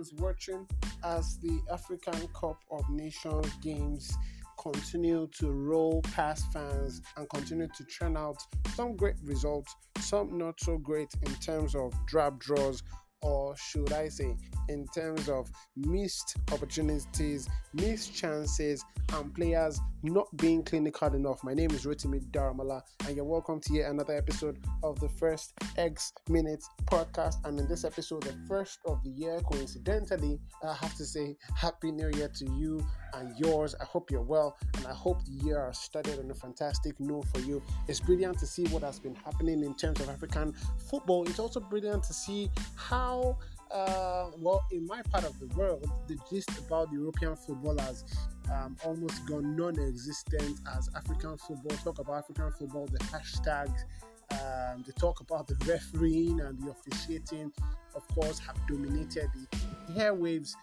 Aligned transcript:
is 0.00 0.12
watching 0.14 0.66
as 1.04 1.38
the 1.38 1.60
African 1.70 2.26
Cup 2.28 2.58
of 2.70 2.88
Nations 2.88 3.46
games 3.62 4.16
continue 4.58 5.28
to 5.38 5.50
roll 5.50 6.02
past 6.14 6.50
fans 6.52 7.02
and 7.16 7.28
continue 7.28 7.68
to 7.68 7.84
churn 7.84 8.16
out 8.16 8.36
some 8.74 8.96
great 8.96 9.16
results, 9.22 9.74
some 9.98 10.38
not 10.38 10.58
so 10.60 10.78
great 10.78 11.08
in 11.26 11.34
terms 11.36 11.74
of 11.74 11.92
drab 12.06 12.40
draws 12.40 12.82
or 13.22 13.54
should 13.56 13.92
I 13.92 14.08
say, 14.08 14.34
in 14.70 14.86
terms 14.94 15.28
of 15.28 15.50
missed 15.76 16.36
opportunities, 16.52 17.48
missed 17.74 18.14
chances, 18.14 18.84
and 19.14 19.34
players 19.34 19.80
not 20.04 20.28
being 20.36 20.62
clinical 20.62 21.12
enough. 21.12 21.42
My 21.42 21.54
name 21.54 21.72
is 21.72 21.84
Rotimi 21.84 22.20
Daramala, 22.30 22.80
and 23.06 23.16
you're 23.16 23.24
welcome 23.24 23.60
to 23.62 23.74
yet 23.74 23.90
another 23.90 24.16
episode 24.16 24.58
of 24.84 24.98
the 25.00 25.08
First 25.08 25.52
X 25.76 26.12
Minutes 26.28 26.68
podcast. 26.86 27.44
And 27.44 27.58
in 27.58 27.66
this 27.66 27.84
episode, 27.84 28.22
the 28.22 28.34
first 28.46 28.78
of 28.86 29.02
the 29.02 29.10
year, 29.10 29.40
coincidentally, 29.40 30.38
I 30.62 30.72
have 30.74 30.94
to 30.96 31.04
say 31.04 31.36
Happy 31.56 31.90
New 31.90 32.10
Year 32.16 32.28
to 32.28 32.44
you 32.52 32.80
and 33.14 33.36
yours. 33.36 33.74
I 33.80 33.84
hope 33.84 34.10
you're 34.10 34.22
well, 34.22 34.56
and 34.76 34.86
I 34.86 34.94
hope 34.94 35.24
the 35.24 35.44
year 35.44 35.66
has 35.66 35.78
started 35.78 36.20
on 36.20 36.30
a 36.30 36.34
fantastic 36.34 36.98
note 37.00 37.26
for 37.34 37.40
you. 37.40 37.60
It's 37.88 37.98
brilliant 37.98 38.38
to 38.38 38.46
see 38.46 38.66
what 38.68 38.84
has 38.84 39.00
been 39.00 39.16
happening 39.16 39.64
in 39.64 39.74
terms 39.74 39.98
of 40.00 40.08
African 40.08 40.54
football. 40.88 41.26
It's 41.28 41.40
also 41.40 41.58
brilliant 41.58 42.04
to 42.04 42.12
see 42.12 42.48
how 42.76 43.36
uh, 43.70 44.30
well, 44.38 44.64
in 44.70 44.86
my 44.86 45.02
part 45.02 45.24
of 45.24 45.38
the 45.38 45.46
world, 45.56 45.88
the 46.08 46.18
gist 46.30 46.50
about 46.58 46.92
European 46.92 47.36
football 47.36 47.78
has 47.78 48.04
um, 48.52 48.76
almost 48.84 49.24
gone 49.26 49.56
non-existent 49.56 50.58
as 50.76 50.88
African 50.96 51.36
football. 51.38 51.76
Talk 51.78 51.98
about 51.98 52.18
African 52.18 52.50
football, 52.52 52.86
the 52.86 52.98
hashtags, 52.98 53.84
um, 54.32 54.84
they 54.86 54.92
talk 54.92 55.20
about 55.20 55.48
the 55.48 55.56
refereeing 55.66 56.40
and 56.40 56.60
the 56.62 56.70
officiating. 56.70 57.52
Of 57.94 58.06
course, 58.08 58.38
have 58.40 58.56
dominated 58.68 59.28
the 59.34 59.94
airwaves, 59.94 60.54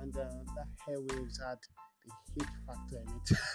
and 0.00 0.16
uh, 0.16 0.24
that 0.54 0.68
airwaves 0.88 1.42
had 1.44 1.58
hate 2.34 2.48
factor 2.66 2.98
in 2.98 3.08
it. 3.20 3.30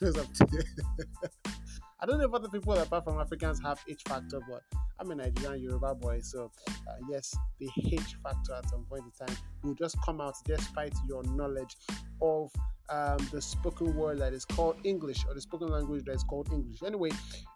I 2.02 2.06
don't 2.06 2.18
know 2.18 2.24
if 2.24 2.32
other 2.32 2.48
people 2.48 2.72
apart 2.72 3.04
from 3.04 3.20
Africans 3.20 3.60
have 3.62 3.78
H 3.88 4.02
factor, 4.08 4.40
but 4.48 4.62
I'm 4.98 5.10
a 5.10 5.14
Nigerian 5.14 5.62
Yoruba 5.62 5.94
boy, 5.94 6.20
so 6.22 6.50
uh, 6.68 6.94
yes, 7.10 7.36
the 7.58 7.68
H 7.92 8.16
factor 8.22 8.54
at 8.54 8.68
some 8.70 8.84
point 8.88 9.04
in 9.04 9.26
time 9.26 9.36
will 9.62 9.74
just 9.74 9.96
come 10.02 10.20
out 10.20 10.34
despite 10.46 10.94
your 11.06 11.22
knowledge 11.24 11.76
of 12.22 12.50
um, 12.88 13.18
the 13.32 13.40
spoken 13.42 13.94
word 13.94 14.18
that 14.20 14.32
is 14.32 14.44
called 14.46 14.76
English 14.84 15.24
or 15.28 15.34
the 15.34 15.40
spoken 15.42 15.68
language 15.68 16.04
that 16.06 16.12
is 16.12 16.24
called 16.24 16.48
English. 16.52 16.82
Anyway, 16.84 17.10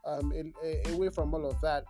um, 0.06 0.32
away 0.92 1.08
from 1.08 1.34
all 1.34 1.46
of 1.46 1.58
that, 1.62 1.84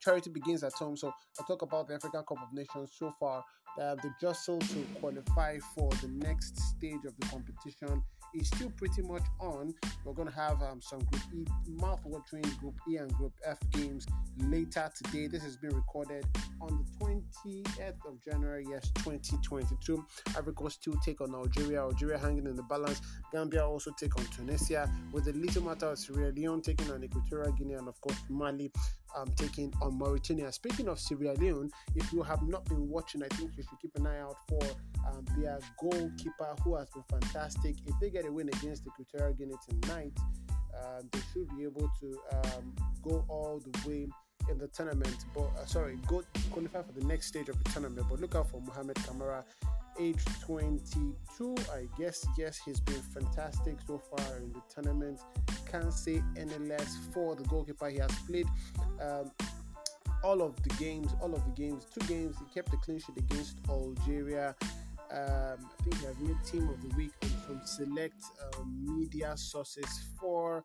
charity 0.00 0.30
begins 0.30 0.64
at 0.64 0.72
home. 0.72 0.96
So 0.96 1.12
I 1.38 1.44
talk 1.46 1.62
about 1.62 1.88
the 1.88 1.94
African 1.94 2.22
Cup 2.22 2.38
of 2.42 2.52
Nations 2.52 2.92
so 2.96 3.12
far. 3.20 3.44
Uh, 3.80 3.94
the 4.02 4.12
jostle 4.20 4.58
to 4.58 4.84
qualify 4.98 5.56
for 5.74 5.88
the 6.02 6.08
next 6.08 6.58
stage 6.58 7.04
of 7.06 7.14
the 7.20 7.26
competition 7.28 8.02
is 8.34 8.48
still 8.48 8.70
pretty 8.76 9.02
much 9.02 9.22
on. 9.40 9.74
We're 10.04 10.12
going 10.12 10.28
to 10.28 10.34
have 10.34 10.62
um, 10.62 10.80
some 10.80 11.00
Group 11.00 11.22
E, 11.34 11.44
mouth-watering 11.80 12.44
Group 12.60 12.74
E 12.88 12.96
and 12.96 13.12
Group 13.14 13.32
F 13.44 13.58
games 13.72 14.06
later 14.38 14.90
today. 14.94 15.26
This 15.26 15.42
has 15.42 15.56
been 15.56 15.74
recorded 15.74 16.26
on 16.60 16.84
the 17.00 17.04
20th 17.04 18.06
of 18.06 18.22
January, 18.24 18.66
yes, 18.68 18.90
2022. 18.96 20.04
Ivory 20.36 20.54
Coast 20.54 20.80
still 20.80 20.96
take 21.04 21.20
on 21.20 21.34
Algeria, 21.34 21.80
Algeria 21.80 22.18
hanging 22.18 22.46
in 22.46 22.56
the 22.56 22.62
balance. 22.62 23.00
Gambia 23.32 23.66
also 23.66 23.90
take 23.98 24.16
on 24.18 24.24
Tunisia, 24.26 24.90
with 25.12 25.24
the 25.24 25.32
little 25.32 25.62
matter 25.62 25.86
of 25.86 25.98
Sierra 25.98 26.32
Leone 26.32 26.62
taking 26.62 26.90
on 26.90 27.04
Equatorial 27.04 27.52
Guinea, 27.52 27.74
and 27.74 27.88
of 27.88 28.00
course 28.00 28.18
Mali 28.28 28.70
um, 29.16 29.28
taking 29.36 29.72
on 29.80 29.98
Mauritania. 29.98 30.52
Speaking 30.52 30.88
of 30.88 30.98
Sierra 30.98 31.34
Leone, 31.34 31.70
if 31.94 32.12
you 32.12 32.22
have 32.22 32.42
not 32.42 32.64
been 32.66 32.88
watching, 32.88 33.22
I 33.22 33.28
think 33.28 33.52
you 33.56 33.62
should 33.62 33.80
keep 33.80 33.96
an 33.96 34.06
eye 34.06 34.20
out 34.20 34.36
for 34.48 34.60
um, 35.08 35.24
their 35.38 35.58
goalkeeper 35.80 36.54
who 36.62 36.76
has 36.76 36.88
been 36.90 37.04
fantastic. 37.08 37.76
If 37.86 37.94
they 38.00 38.10
get 38.18 38.28
a 38.28 38.32
win 38.32 38.48
against 38.48 38.84
the 38.84 38.90
Equatorial 38.90 39.34
Guinea 39.34 39.54
tonight, 39.68 40.12
uh, 40.74 41.02
they 41.12 41.20
should 41.32 41.48
be 41.56 41.62
able 41.62 41.90
to 42.00 42.18
um, 42.32 42.74
go 43.02 43.24
all 43.28 43.60
the 43.60 43.88
way 43.88 44.08
in 44.50 44.58
the 44.58 44.66
tournament. 44.68 45.24
But 45.34 45.50
uh, 45.56 45.66
sorry, 45.66 45.98
go 46.06 46.24
qualify 46.50 46.82
for 46.82 46.92
the 46.98 47.04
next 47.06 47.26
stage 47.26 47.48
of 47.48 47.62
the 47.62 47.70
tournament. 47.70 48.06
But 48.10 48.20
look 48.20 48.34
out 48.34 48.50
for 48.50 48.60
Mohamed 48.60 48.96
Kamara, 48.96 49.44
age 50.00 50.24
22. 50.44 51.54
I 51.72 51.86
guess 51.96 52.26
yes, 52.36 52.60
he's 52.64 52.80
been 52.80 53.02
fantastic 53.14 53.76
so 53.86 53.98
far 53.98 54.38
in 54.38 54.52
the 54.52 54.62
tournament. 54.68 55.20
Can't 55.70 55.92
say 55.92 56.20
any 56.36 56.58
less 56.58 56.96
for 57.12 57.36
the 57.36 57.44
goalkeeper. 57.44 57.88
He 57.88 57.98
has 57.98 58.10
played. 58.26 58.48
Um, 59.00 59.30
all 60.24 60.42
of 60.42 60.60
the 60.64 60.70
games, 60.70 61.12
all 61.22 61.32
of 61.32 61.44
the 61.44 61.52
games, 61.52 61.86
two 61.94 62.04
games, 62.08 62.34
he 62.38 62.52
kept 62.52 62.72
the 62.72 62.76
clean 62.78 62.98
sheet 62.98 63.16
against 63.16 63.58
Algeria. 63.68 64.56
Um, 65.10 65.70
I 65.78 65.82
think 65.82 65.98
he 66.00 66.06
has 66.06 66.18
made 66.18 66.36
team 66.44 66.68
of 66.68 66.80
the 66.82 66.94
week 66.96 67.12
from 67.46 67.60
select 67.64 68.22
uh, 68.42 68.62
media 68.82 69.34
sources 69.36 70.04
for 70.20 70.64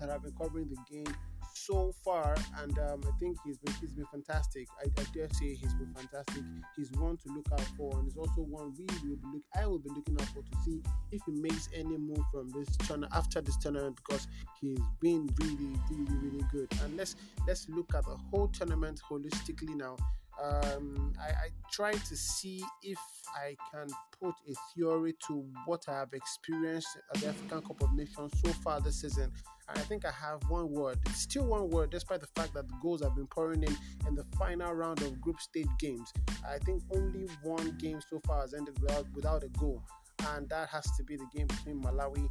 that 0.00 0.08
have 0.08 0.22
been 0.22 0.32
covering 0.32 0.68
the 0.68 0.76
game 0.92 1.14
so 1.54 1.92
far, 2.04 2.36
and 2.62 2.78
um, 2.78 3.00
I 3.06 3.18
think 3.18 3.36
he's 3.44 3.58
been 3.58 3.74
he's 3.80 3.92
been 3.92 4.06
fantastic. 4.06 4.68
I, 4.78 4.88
I, 5.00 5.04
dare 5.14 5.28
say 5.32 5.54
he's 5.54 5.74
been 5.74 5.92
fantastic. 5.94 6.42
He's 6.76 6.90
one 6.92 7.16
to 7.18 7.32
look 7.32 7.46
out 7.52 7.66
for, 7.76 7.96
and 7.98 8.04
he's 8.04 8.16
also 8.16 8.42
one 8.42 8.72
we 8.76 8.86
will 9.08 9.16
be 9.16 9.26
look. 9.32 9.42
I 9.54 9.66
will 9.66 9.78
be 9.78 9.90
looking 9.90 10.16
out 10.20 10.28
for 10.28 10.42
to 10.42 10.56
see 10.64 10.82
if 11.12 11.20
he 11.26 11.32
makes 11.32 11.68
any 11.74 11.96
move 11.98 12.24
from 12.32 12.50
this 12.50 12.76
channel 12.86 13.08
after 13.12 13.40
this 13.40 13.56
tournament 13.56 13.96
because 13.96 14.26
he's 14.60 14.80
been 15.00 15.28
really, 15.38 15.76
really, 15.90 16.16
really 16.18 16.44
good. 16.50 16.68
And 16.82 16.96
let's 16.96 17.16
let's 17.46 17.68
look 17.68 17.94
at 17.94 18.04
the 18.04 18.16
whole 18.30 18.48
tournament 18.48 19.00
holistically 19.08 19.76
now 19.76 19.96
um, 20.42 21.12
I, 21.20 21.28
I 21.28 21.48
try 21.72 21.92
to 21.92 22.16
see 22.16 22.62
if 22.82 22.98
I 23.36 23.56
can 23.72 23.88
put 24.20 24.34
a 24.48 24.54
theory 24.74 25.14
to 25.28 25.44
what 25.66 25.84
I 25.88 25.92
have 25.98 26.12
experienced 26.12 26.88
at 27.14 27.20
the 27.20 27.28
African 27.28 27.62
Cup 27.62 27.82
of 27.82 27.92
Nations 27.94 28.32
so 28.44 28.52
far 28.64 28.80
this 28.80 29.00
season. 29.00 29.30
And 29.68 29.78
I 29.78 29.82
think 29.82 30.04
I 30.04 30.10
have 30.10 30.40
one 30.48 30.70
word. 30.70 30.98
It's 31.06 31.20
still 31.20 31.44
one 31.44 31.70
word, 31.70 31.90
despite 31.90 32.20
the 32.20 32.28
fact 32.34 32.54
that 32.54 32.68
the 32.68 32.74
goals 32.82 33.02
have 33.02 33.14
been 33.14 33.26
pouring 33.26 33.62
in 33.62 33.76
in 34.06 34.14
the 34.14 34.24
final 34.38 34.72
round 34.72 35.02
of 35.02 35.20
group 35.20 35.40
stage 35.40 35.68
games. 35.78 36.12
I 36.46 36.58
think 36.58 36.82
only 36.94 37.28
one 37.42 37.76
game 37.78 38.00
so 38.08 38.20
far 38.26 38.40
has 38.40 38.54
ended 38.54 38.78
without, 38.80 39.06
without 39.14 39.44
a 39.44 39.48
goal, 39.48 39.82
and 40.28 40.48
that 40.48 40.68
has 40.70 40.84
to 40.96 41.04
be 41.04 41.16
the 41.16 41.26
game 41.34 41.46
between 41.46 41.82
Malawi 41.82 42.28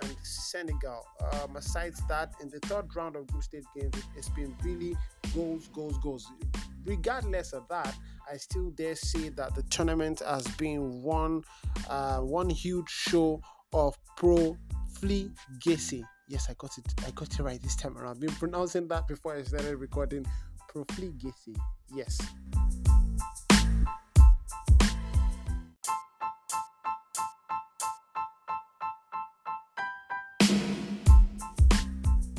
and 0.00 0.16
Senegal. 0.22 1.06
Um, 1.20 1.56
aside 1.56 1.94
that, 2.08 2.34
in 2.40 2.50
the 2.50 2.60
third 2.60 2.94
round 2.94 3.16
of 3.16 3.26
group 3.26 3.42
stage 3.42 3.64
games, 3.74 3.94
it's 4.16 4.28
been 4.30 4.54
really 4.62 4.96
goals, 5.34 5.68
goals, 5.68 5.98
goals 5.98 6.30
regardless 6.84 7.52
of 7.52 7.66
that, 7.68 7.94
I 8.30 8.36
still 8.36 8.70
dare 8.70 8.94
say 8.94 9.28
that 9.30 9.54
the 9.54 9.62
tournament 9.64 10.20
has 10.20 10.46
been 10.56 11.02
one 11.02 11.44
uh, 11.88 12.18
one 12.18 12.50
huge 12.50 12.88
show 12.88 13.40
of 13.72 13.96
profligacy. 14.16 16.04
Yes, 16.28 16.48
I 16.48 16.54
got 16.58 16.76
it. 16.78 16.84
I 17.06 17.10
got 17.10 17.32
it 17.32 17.42
right 17.42 17.60
this 17.62 17.76
time 17.76 17.98
around. 17.98 18.12
I've 18.12 18.20
been 18.20 18.30
pronouncing 18.30 18.88
that 18.88 19.08
before 19.08 19.34
I 19.34 19.42
started 19.42 19.76
recording. 19.76 20.24
Profligacy. 20.68 21.54
Yes. 21.94 22.18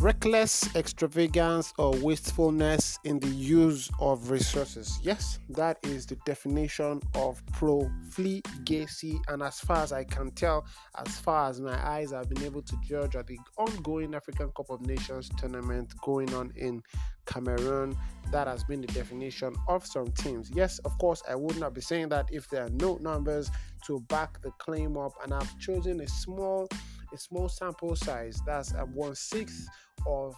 Reckless 0.04 0.76
extravagance 0.76 1.74
or 1.78 1.92
wastefulness 2.00 3.00
in 3.06 3.20
the 3.20 3.30
use 3.30 3.90
of 4.02 4.30
resources. 4.30 5.00
Yes, 5.02 5.40
that 5.52 5.78
is 5.84 6.06
the 6.06 6.18
definition 6.26 7.00
of 7.16 7.42
profligacy. 7.54 9.22
And 9.30 9.42
as 9.42 9.62
far 9.62 9.78
as 9.78 9.94
I 9.94 10.04
can 10.04 10.32
tell, 10.32 10.66
as 10.98 11.18
far 11.20 11.50
as 11.50 11.62
my 11.62 11.82
eyes 11.88 12.12
have 12.12 12.28
been 12.28 12.44
able 12.44 12.62
to 12.64 12.76
judge 12.84 13.16
at 13.16 13.28
the 13.28 13.40
ongoing 13.58 14.14
African 14.14 14.52
Cup 14.58 14.70
of 14.70 14.82
Nations 14.82 15.30
tournament 15.38 15.94
going 16.04 16.34
on 16.34 16.52
in 16.58 16.84
Cameroon, 17.26 17.96
that 18.30 18.48
has 18.48 18.66
been 18.66 18.82
the 18.82 18.88
definition 18.88 19.56
of 19.70 19.86
some 19.86 20.12
teams. 20.12 20.52
Yes, 20.54 20.80
of 20.80 20.98
course, 20.98 21.24
I 21.30 21.36
would 21.36 21.58
not 21.58 21.74
be 21.74 21.80
saying 21.80 22.10
that 22.10 22.28
if 22.30 22.50
there 22.50 22.66
are 22.66 22.72
no 22.72 22.98
numbers 22.98 23.50
to 23.86 24.02
back 24.10 24.42
the 24.42 24.52
claim 24.60 24.98
up, 24.98 25.14
and 25.24 25.34
I've 25.34 25.58
chosen 25.60 26.02
a 26.02 26.08
small 26.10 26.68
a 27.14 27.18
small 27.18 27.48
sample 27.48 27.96
size 27.96 28.42
that's 28.46 28.74
a 28.74 28.86
one 28.86 29.16
sixth 29.16 29.68
of 30.06 30.36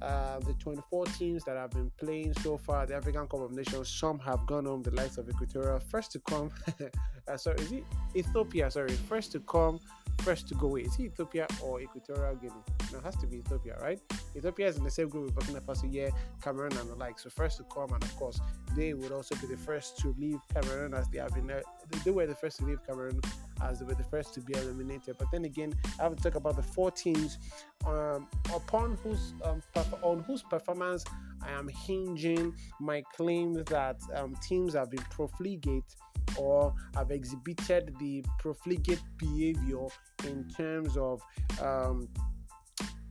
uh, 0.00 0.38
the 0.40 0.52
24 0.54 1.06
teams 1.06 1.44
that 1.44 1.56
have 1.56 1.70
been 1.70 1.90
playing 1.98 2.32
so 2.42 2.58
far 2.58 2.86
the 2.86 2.94
African 2.94 3.26
Cup 3.26 3.40
of 3.40 3.52
Nations. 3.52 3.88
Some 3.88 4.18
have 4.18 4.44
gone 4.46 4.66
home, 4.66 4.82
the 4.82 4.90
likes 4.90 5.16
of 5.16 5.28
Equatorial. 5.28 5.80
First 5.80 6.12
to 6.12 6.20
come, 6.20 6.50
uh, 7.28 7.36
sorry, 7.36 7.56
is 7.60 7.72
it 7.72 7.84
Ethiopia? 8.14 8.70
Sorry, 8.70 8.90
first 8.90 9.32
to 9.32 9.40
come, 9.40 9.78
first 10.18 10.48
to 10.48 10.54
go. 10.54 10.76
Is 10.76 10.94
it 10.98 11.12
Ethiopia 11.12 11.46
or 11.62 11.80
Equatorial 11.80 12.34
Guinea? 12.36 12.52
No, 12.92 12.98
it 12.98 13.04
has 13.04 13.16
to 13.16 13.26
be 13.26 13.38
Ethiopia, 13.38 13.78
right? 13.80 14.00
Ethiopia 14.36 14.68
is 14.68 14.76
in 14.76 14.84
the 14.84 14.90
same 14.90 15.08
group 15.08 15.24
with 15.26 15.34
Burkina 15.34 15.62
Faso, 15.62 15.88
yeah, 15.90 16.10
Cameroon, 16.42 16.76
and 16.76 16.90
the 16.90 16.94
like. 16.94 17.18
So 17.18 17.30
first 17.30 17.56
to 17.58 17.64
come, 17.64 17.92
and 17.92 18.02
of 18.02 18.14
course, 18.16 18.38
they 18.76 18.92
would 18.92 19.12
also 19.12 19.34
be 19.36 19.46
the 19.46 19.56
first 19.56 19.98
to 19.98 20.14
leave 20.18 20.40
Cameroon 20.52 20.92
as 20.92 21.08
they 21.08 21.18
have 21.18 21.34
been. 21.34 21.50
Uh, 21.50 21.60
they 22.04 22.10
were 22.10 22.26
the 22.26 22.34
first 22.34 22.58
to 22.58 22.66
leave 22.66 22.84
Cameroon 22.86 23.20
as 23.62 23.78
they 23.78 23.84
were 23.84 23.94
the 23.94 24.04
first 24.04 24.34
to 24.34 24.40
be 24.40 24.54
eliminated. 24.54 25.16
But 25.18 25.28
then 25.32 25.44
again, 25.44 25.72
I 25.98 26.04
have 26.04 26.16
to 26.16 26.22
talk 26.22 26.34
about 26.34 26.56
the 26.56 26.62
four 26.62 26.90
teams 26.90 27.38
um, 27.86 28.26
upon 28.54 28.96
whose 29.02 29.34
um, 29.44 29.62
on 30.02 30.20
whose 30.20 30.42
performance 30.42 31.04
I 31.42 31.52
am 31.52 31.68
hinging 31.68 32.54
my 32.80 33.02
claim 33.16 33.54
that 33.64 34.00
um, 34.14 34.34
teams 34.42 34.74
have 34.74 34.90
been 34.90 35.04
profligate 35.10 35.94
or 36.36 36.74
have 36.94 37.10
exhibited 37.10 37.94
the 37.98 38.24
profligate 38.38 39.02
behavior 39.16 39.86
in 40.24 40.48
terms 40.48 40.96
of 40.96 41.20
um, 41.62 42.08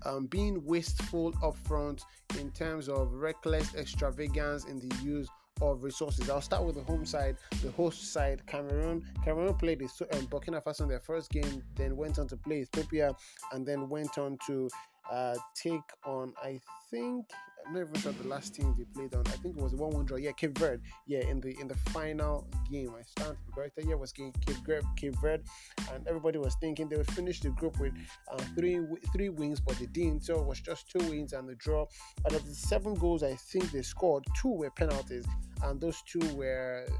um, 0.05 0.27
being 0.27 0.63
wasteful 0.63 1.31
upfront 1.33 2.01
in 2.39 2.51
terms 2.51 2.89
of 2.89 3.11
reckless 3.13 3.73
extravagance 3.75 4.65
in 4.65 4.79
the 4.79 4.95
use 5.03 5.27
of 5.61 5.83
resources. 5.83 6.29
I'll 6.29 6.41
start 6.41 6.63
with 6.63 6.75
the 6.75 6.83
home 6.83 7.05
side, 7.05 7.37
the 7.61 7.71
host 7.71 8.11
side. 8.11 8.45
Cameroon, 8.45 9.03
Cameroon 9.23 9.53
played 9.55 9.79
the 9.79 10.17
um, 10.17 10.27
Burkina 10.27 10.63
Faso 10.63 10.81
in 10.81 10.89
their 10.89 10.99
first 10.99 11.31
game, 11.31 11.63
then 11.75 11.95
went 11.95 12.19
on 12.19 12.27
to 12.27 12.37
play 12.37 12.61
Ethiopia, 12.61 13.15
and 13.53 13.65
then 13.65 13.89
went 13.89 14.17
on 14.17 14.37
to 14.47 14.69
uh, 15.11 15.35
take 15.55 15.81
on, 16.05 16.33
I 16.41 16.59
think, 16.89 17.25
Not 17.71 17.81
even 17.81 17.95
sure 17.95 18.11
the 18.11 18.27
last 18.27 18.53
team 18.55 18.75
they 18.77 18.85
played 18.85 19.15
on. 19.15 19.25
I 19.27 19.37
think 19.37 19.57
it 19.57 19.63
was 19.63 19.73
a 19.73 19.77
one-one 19.77 20.05
draw. 20.05 20.17
Yeah, 20.17 20.33
Cape 20.33 20.57
Verde. 20.57 20.83
Yeah, 21.07 21.21
in 21.21 21.41
the 21.41 21.59
in 21.59 21.67
the 21.67 21.75
final 21.91 22.47
game, 22.69 22.91
I 22.97 23.03
stand 23.03 23.37
corrected. 23.53 23.85
Yeah, 23.87 23.95
was 23.95 24.11
Cape 24.11 24.35
Verde, 24.65 24.85
Cape 24.95 25.15
Verde, 25.19 25.43
and 25.91 26.07
everybody 26.07 26.37
was 26.37 26.55
thinking 26.61 26.87
they 26.89 26.97
would 26.97 27.11
finish 27.11 27.39
the 27.39 27.49
group 27.49 27.79
with 27.79 27.93
uh, 28.31 28.37
three 28.55 28.79
three 29.13 29.29
wins, 29.29 29.59
but 29.59 29.77
they 29.79 29.87
didn't. 29.87 30.23
So 30.25 30.39
it 30.39 30.45
was 30.45 30.61
just 30.61 30.91
two 30.91 31.03
wins 31.09 31.33
and 31.33 31.49
the 31.49 31.55
draw. 31.55 31.85
Out 32.25 32.33
of 32.33 32.45
the 32.45 32.53
seven 32.53 32.93
goals, 32.93 33.23
I 33.23 33.35
think 33.35 33.71
they 33.71 33.81
scored 33.81 34.25
two 34.39 34.51
were 34.51 34.69
penalties, 34.69 35.25
and 35.63 35.81
those 35.81 36.01
two 36.03 36.25
were. 36.35 36.85
Uh, 36.87 36.93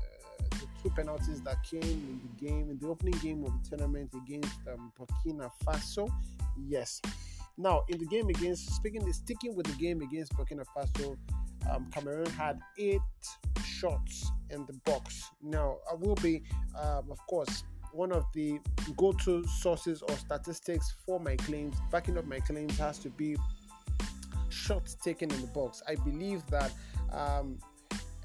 the 0.52 0.68
two 0.84 0.90
penalties 0.96 1.42
that 1.42 1.62
came 1.64 1.82
in 1.82 2.22
the 2.22 2.46
game 2.46 2.70
in 2.70 2.78
the 2.80 2.88
opening 2.88 3.18
game 3.20 3.44
of 3.44 3.52
the 3.64 3.70
tournament 3.70 4.10
against 4.16 4.60
um, 4.72 4.92
Burkina 4.98 5.50
Faso. 5.66 6.10
Yes, 6.68 7.02
now, 7.58 7.84
in 7.88 7.98
the 7.98 8.06
game 8.06 8.28
against, 8.30 8.76
speaking, 8.76 9.12
sticking 9.14 9.56
with 9.56 9.66
the 9.66 9.82
game 9.82 10.02
against 10.02 10.34
Burkina 10.34 10.66
Faso, 10.76 11.18
um, 11.70 11.90
Cameroon 11.92 12.30
had 12.32 12.60
eight 12.78 13.00
shots 13.64 14.32
in 14.50 14.66
the 14.66 14.74
box. 14.86 15.32
Now, 15.42 15.78
I 15.90 15.96
will 15.96 16.16
be, 16.16 16.44
um, 16.80 17.10
of 17.10 17.20
course, 17.28 17.64
one 17.92 18.12
of 18.12 18.26
the 18.34 18.60
go-to 18.98 19.46
sources 19.48 20.02
or 20.02 20.16
statistics 20.18 20.94
for 21.06 21.20
my 21.20 21.38
claims. 21.38 21.78
Backing 21.92 22.18
up 22.18 22.26
my 22.26 22.40
claims 22.40 22.78
has 22.78 23.00
to 23.00 23.10
be 23.10 23.38
shots 24.50 24.96
taken 24.96 25.32
in 25.32 25.42
the 25.42 25.48
box. 25.48 25.82
I 25.88 25.96
believe 25.96 26.46
that 26.48 26.72
um, 27.12 27.58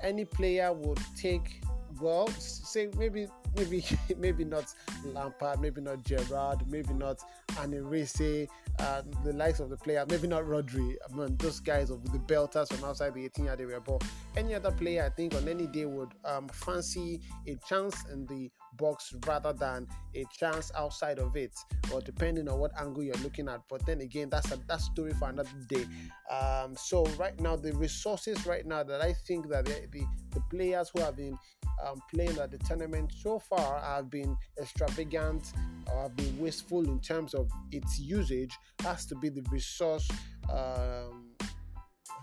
any 0.02 0.24
player 0.24 0.72
would 0.72 0.98
take 1.16 1.62
well, 2.00 2.28
say 2.28 2.88
maybe 2.96 3.26
maybe 3.56 3.84
maybe 4.16 4.44
not 4.44 4.74
Lampard, 5.04 5.60
maybe 5.60 5.80
not 5.80 6.02
Gerrard, 6.04 6.68
maybe 6.68 6.94
not 6.94 7.18
Anirese, 7.52 8.48
uh, 8.78 9.02
the 9.24 9.32
likes 9.32 9.60
of 9.60 9.70
the 9.70 9.76
player, 9.76 10.04
maybe 10.08 10.28
not 10.28 10.44
Rodri. 10.44 10.94
I 11.08 11.14
mean, 11.14 11.36
those 11.38 11.60
guys 11.60 11.90
of 11.90 12.02
the 12.12 12.18
belters 12.18 12.72
from 12.72 12.88
outside 12.88 13.14
the 13.14 13.24
18 13.24 13.46
yard 13.46 13.60
area. 13.60 13.80
But 13.80 14.02
any 14.36 14.54
other 14.54 14.70
player, 14.70 15.04
I 15.04 15.10
think, 15.10 15.34
on 15.34 15.48
any 15.48 15.66
day 15.66 15.86
would 15.86 16.12
um, 16.24 16.48
fancy 16.48 17.20
a 17.46 17.56
chance 17.68 18.04
in 18.12 18.26
the 18.26 18.50
box 18.80 19.14
rather 19.26 19.52
than 19.52 19.86
a 20.14 20.24
chance 20.32 20.72
outside 20.74 21.18
of 21.18 21.36
it, 21.36 21.52
or 21.92 22.00
depending 22.00 22.48
on 22.48 22.58
what 22.58 22.72
angle 22.80 23.02
you're 23.02 23.14
looking 23.16 23.48
at. 23.48 23.60
But 23.68 23.84
then 23.86 24.00
again, 24.00 24.30
that's 24.30 24.50
a 24.50 24.58
that 24.68 24.80
story 24.80 25.12
for 25.12 25.28
another 25.28 25.50
day. 25.68 25.84
Um, 26.30 26.74
so 26.76 27.04
right 27.18 27.38
now, 27.38 27.56
the 27.56 27.72
resources 27.74 28.46
right 28.46 28.66
now 28.66 28.82
that 28.82 29.00
I 29.00 29.12
think 29.12 29.48
that 29.50 29.66
the, 29.66 29.86
the, 29.92 30.04
the 30.32 30.40
players 30.50 30.90
who 30.94 31.02
have 31.02 31.16
been 31.16 31.38
um, 31.86 32.00
playing 32.12 32.38
at 32.38 32.50
the 32.50 32.58
tournament 32.58 33.12
so 33.16 33.38
far 33.38 33.80
have 33.80 34.10
been 34.10 34.36
extravagant 34.60 35.52
or 35.92 36.02
have 36.02 36.16
been 36.16 36.38
wasteful 36.38 36.84
in 36.84 37.00
terms 37.00 37.34
of 37.34 37.50
its 37.70 37.98
usage 37.98 38.56
has 38.82 39.06
to 39.06 39.14
be 39.16 39.28
the 39.28 39.42
resource 39.50 40.08
um, 40.52 41.30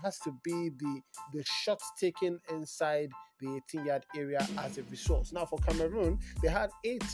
has 0.02 0.18
to 0.20 0.32
be 0.44 0.70
the 0.78 1.00
the 1.32 1.44
shots 1.44 1.90
taken 1.98 2.38
inside 2.50 3.10
the 3.40 3.56
18 3.56 3.86
yard 3.86 4.04
area 4.16 4.46
as 4.58 4.78
a 4.78 4.82
resource 4.84 5.32
now 5.32 5.44
for 5.44 5.58
cameroon 5.60 6.18
they 6.42 6.48
had 6.48 6.70
eight 6.84 7.04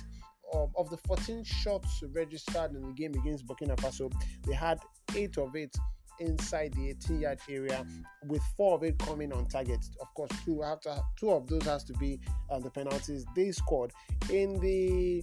of, 0.52 0.70
of 0.76 0.90
the 0.90 0.96
14 0.98 1.42
shots 1.44 2.02
registered 2.12 2.72
in 2.74 2.82
the 2.82 2.92
game 2.92 3.14
against 3.14 3.46
burkina 3.46 3.76
faso 3.76 4.12
they 4.46 4.54
had 4.54 4.78
eight 5.16 5.36
of 5.38 5.54
it 5.56 5.74
inside 6.20 6.72
the 6.74 6.90
18 6.90 7.20
yard 7.20 7.38
area 7.48 7.84
with 8.26 8.42
four 8.56 8.74
of 8.74 8.82
it 8.82 8.98
coming 8.98 9.32
on 9.32 9.46
target. 9.46 9.84
Of 10.00 10.12
course, 10.14 10.30
two 10.44 10.62
after 10.62 10.94
two 11.16 11.30
of 11.30 11.46
those 11.46 11.64
has 11.64 11.84
to 11.84 11.92
be 11.94 12.20
uh, 12.50 12.58
the 12.58 12.70
penalties 12.70 13.24
they 13.34 13.50
scored. 13.52 13.92
In 14.30 14.60
the 14.60 15.22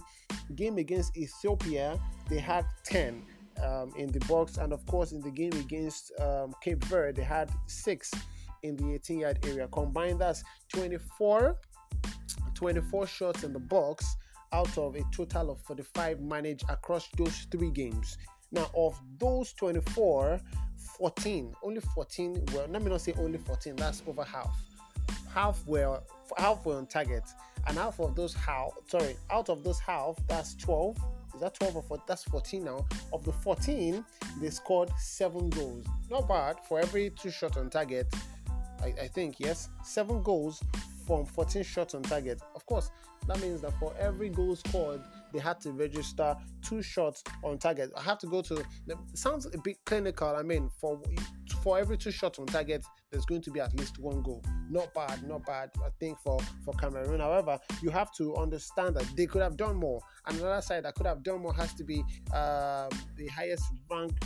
game 0.54 0.78
against 0.78 1.16
Ethiopia, 1.16 1.98
they 2.28 2.38
had 2.38 2.66
10 2.84 3.22
um, 3.62 3.92
in 3.96 4.10
the 4.10 4.20
box, 4.20 4.58
and 4.58 4.72
of 4.72 4.84
course, 4.86 5.12
in 5.12 5.20
the 5.20 5.30
game 5.30 5.52
against 5.52 6.12
um, 6.20 6.54
Cape 6.62 6.82
Verde, 6.84 7.20
they 7.20 7.26
had 7.26 7.50
six 7.66 8.10
in 8.62 8.76
the 8.76 8.94
18 8.94 9.20
yard 9.20 9.38
area. 9.46 9.68
Combined, 9.68 10.20
that's 10.20 10.42
24, 10.72 11.56
24 12.54 13.06
shots 13.06 13.44
in 13.44 13.52
the 13.52 13.58
box 13.58 14.16
out 14.52 14.76
of 14.78 14.96
a 14.96 15.02
total 15.12 15.50
of 15.50 15.60
45 15.62 16.20
managed 16.20 16.64
across 16.68 17.08
those 17.16 17.46
three 17.50 17.70
games. 17.70 18.18
Now, 18.50 18.70
of 18.76 19.00
those 19.18 19.52
24, 19.54 20.38
14, 20.98 21.54
only 21.62 21.80
14 21.80 22.44
well, 22.52 22.66
let 22.68 22.82
me 22.82 22.90
not 22.90 23.00
say 23.00 23.14
only 23.18 23.38
14, 23.38 23.76
that's 23.76 24.02
over 24.06 24.24
half. 24.24 24.54
Half 25.32 25.66
were 25.66 26.00
half 26.36 26.64
were 26.66 26.76
on 26.76 26.86
target, 26.86 27.24
and 27.66 27.78
half 27.78 27.98
of 27.98 28.14
those 28.14 28.34
half 28.34 28.72
sorry, 28.86 29.16
out 29.30 29.48
of 29.48 29.64
those 29.64 29.80
half, 29.80 30.16
that's 30.28 30.54
12. 30.56 30.98
Is 31.34 31.40
that 31.40 31.54
12 31.54 31.76
or 31.76 31.82
14? 31.82 32.04
That's 32.06 32.24
14 32.24 32.64
now. 32.64 32.86
Of 33.12 33.24
the 33.24 33.32
14, 33.32 34.04
they 34.40 34.50
scored 34.50 34.90
seven 34.98 35.48
goals. 35.48 35.86
Not 36.10 36.28
bad 36.28 36.56
for 36.68 36.78
every 36.78 37.10
two 37.10 37.30
shots 37.30 37.56
on 37.56 37.70
target. 37.70 38.14
I, 38.82 39.02
I 39.02 39.08
think 39.08 39.38
yes, 39.38 39.68
seven 39.84 40.22
goals 40.22 40.62
from 41.06 41.24
14 41.24 41.62
shots 41.62 41.94
on 41.94 42.02
target. 42.02 42.40
Of 42.54 42.64
course, 42.66 42.90
that 43.28 43.40
means 43.40 43.60
that 43.60 43.72
for 43.78 43.94
every 43.98 44.28
goal 44.28 44.56
scored, 44.56 45.00
they 45.32 45.38
had 45.38 45.60
to 45.60 45.72
register 45.72 46.36
two 46.62 46.82
shots 46.82 47.22
on 47.42 47.58
target. 47.58 47.90
I 47.96 48.02
have 48.02 48.18
to 48.20 48.26
go 48.26 48.42
to. 48.42 48.64
sounds 49.14 49.46
a 49.46 49.58
bit 49.58 49.76
clinical. 49.84 50.28
I 50.28 50.42
mean, 50.42 50.70
for 50.80 51.00
for 51.62 51.78
every 51.78 51.96
two 51.96 52.10
shots 52.10 52.38
on 52.38 52.46
target, 52.46 52.84
there's 53.10 53.24
going 53.24 53.42
to 53.42 53.50
be 53.50 53.60
at 53.60 53.78
least 53.78 53.98
one 53.98 54.22
goal. 54.22 54.42
Not 54.68 54.92
bad, 54.94 55.26
not 55.28 55.46
bad. 55.46 55.70
I 55.84 55.90
think 56.00 56.18
for 56.18 56.38
for 56.64 56.74
Cameroon. 56.74 57.20
However, 57.20 57.58
you 57.82 57.90
have 57.90 58.12
to 58.14 58.34
understand 58.36 58.96
that 58.96 59.06
they 59.16 59.26
could 59.26 59.42
have 59.42 59.56
done 59.56 59.76
more. 59.76 60.00
And 60.26 60.38
another 60.38 60.62
side 60.62 60.84
that 60.84 60.94
could 60.94 61.06
have 61.06 61.22
done 61.22 61.42
more 61.42 61.54
has 61.54 61.72
to 61.74 61.84
be 61.84 62.02
uh, 62.34 62.88
the 63.16 63.28
highest 63.28 63.64
ranked. 63.90 64.24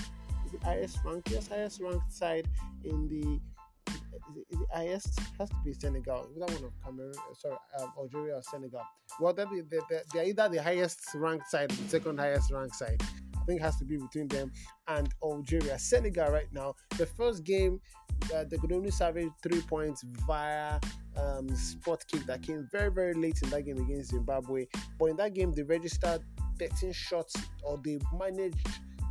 Highest 0.62 0.98
ranked? 1.04 1.30
Yes, 1.30 1.48
highest 1.48 1.80
ranked 1.80 2.12
side 2.12 2.48
in 2.84 3.08
the 3.08 3.40
is 4.30 4.36
it, 4.36 4.46
is 4.50 4.58
highest 4.72 5.20
has 5.38 5.48
to 5.48 5.56
be 5.64 5.72
Senegal. 5.72 6.28
Is 6.32 6.38
that 6.38 6.50
one 6.50 6.64
of 6.64 6.84
Cameroon? 6.84 7.14
Uh, 7.16 7.34
sorry, 7.34 7.56
um, 7.80 7.92
Algeria 7.98 8.36
or 8.36 8.42
Senegal. 8.42 8.82
Well, 9.20 9.32
they're, 9.32 9.46
they're, 9.70 10.02
they're 10.12 10.24
either 10.24 10.48
the 10.48 10.62
highest 10.62 11.00
ranked 11.14 11.48
side 11.50 11.70
the 11.70 11.88
second 11.88 12.18
highest 12.18 12.50
ranked 12.50 12.74
side. 12.74 13.00
I 13.34 13.44
think 13.46 13.60
it 13.60 13.64
has 13.64 13.76
to 13.78 13.84
be 13.84 13.96
between 13.96 14.28
them 14.28 14.50
and 14.88 15.08
Algeria. 15.22 15.78
Senegal 15.78 16.30
right 16.32 16.52
now, 16.52 16.74
the 16.98 17.06
first 17.06 17.44
game, 17.44 17.80
uh, 18.34 18.44
they 18.44 18.56
could 18.56 18.72
only 18.72 18.90
salvage 18.90 19.30
three 19.42 19.60
points 19.60 20.04
via 20.26 20.80
um, 21.16 21.54
spot 21.54 22.04
kick 22.10 22.26
that 22.26 22.42
came 22.42 22.68
very 22.72 22.90
very 22.90 23.14
late 23.14 23.40
in 23.42 23.50
that 23.50 23.62
game 23.62 23.78
against 23.78 24.10
Zimbabwe. 24.10 24.66
But 24.98 25.06
in 25.06 25.16
that 25.16 25.34
game, 25.34 25.52
they 25.52 25.62
registered 25.62 26.22
13 26.58 26.92
shots 26.92 27.36
or 27.62 27.78
they 27.84 27.98
managed 28.18 28.66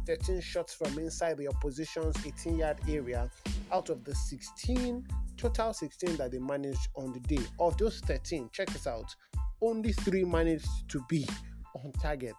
13 0.06 0.42
shots 0.42 0.74
from 0.74 0.98
inside 1.00 1.38
the 1.38 1.48
opposition's 1.48 2.16
18 2.26 2.58
yard 2.58 2.78
area 2.88 3.30
out 3.72 3.90
of 3.90 4.04
the 4.04 4.14
16 4.14 5.06
total 5.38 5.74
16 5.74 6.16
that 6.18 6.32
they 6.32 6.40
managed 6.40 6.90
on 6.96 7.12
the 7.12 7.20
day. 7.22 7.44
Of 7.60 7.78
those 7.78 8.00
13, 8.02 8.50
check 8.52 8.70
this 8.70 8.88
out, 8.88 9.14
only 9.62 9.92
three 9.92 10.24
managed 10.24 10.68
to 10.90 11.04
be 11.10 11.28
on 11.76 11.92
target. 11.94 12.36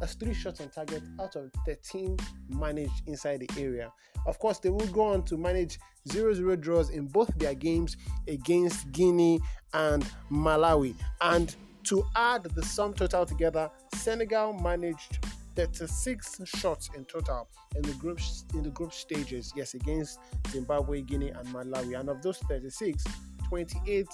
That's 0.00 0.14
three 0.14 0.34
shots 0.34 0.60
on 0.60 0.70
target 0.70 1.02
out 1.20 1.36
of 1.36 1.50
13 1.66 2.16
managed 2.48 3.06
inside 3.06 3.40
the 3.40 3.62
area. 3.62 3.92
Of 4.26 4.38
course, 4.38 4.58
they 4.58 4.70
will 4.70 4.86
go 4.88 5.02
on 5.02 5.22
to 5.24 5.36
manage 5.36 5.78
0 6.08 6.34
0 6.34 6.56
draws 6.56 6.90
in 6.90 7.06
both 7.06 7.32
their 7.38 7.54
games 7.54 7.96
against 8.26 8.90
Guinea 8.92 9.40
and 9.72 10.04
Malawi. 10.30 10.94
And 11.20 11.54
to 11.84 12.04
add 12.16 12.44
the 12.44 12.62
sum 12.62 12.94
total 12.94 13.26
together, 13.26 13.70
Senegal 13.94 14.54
managed 14.54 15.18
36 15.56 16.40
shots 16.44 16.90
in 16.96 17.04
total 17.04 17.48
in 17.76 17.82
the 17.82 17.92
group 17.94 18.20
in 18.54 18.62
the 18.62 18.70
group 18.70 18.92
stages. 18.92 19.52
Yes, 19.56 19.74
against 19.74 20.18
Zimbabwe, 20.48 21.02
Guinea, 21.02 21.30
and 21.30 21.46
Malawi. 21.48 21.98
And 21.98 22.08
of 22.08 22.22
those 22.22 22.38
36, 22.38 23.04
28 23.48 24.06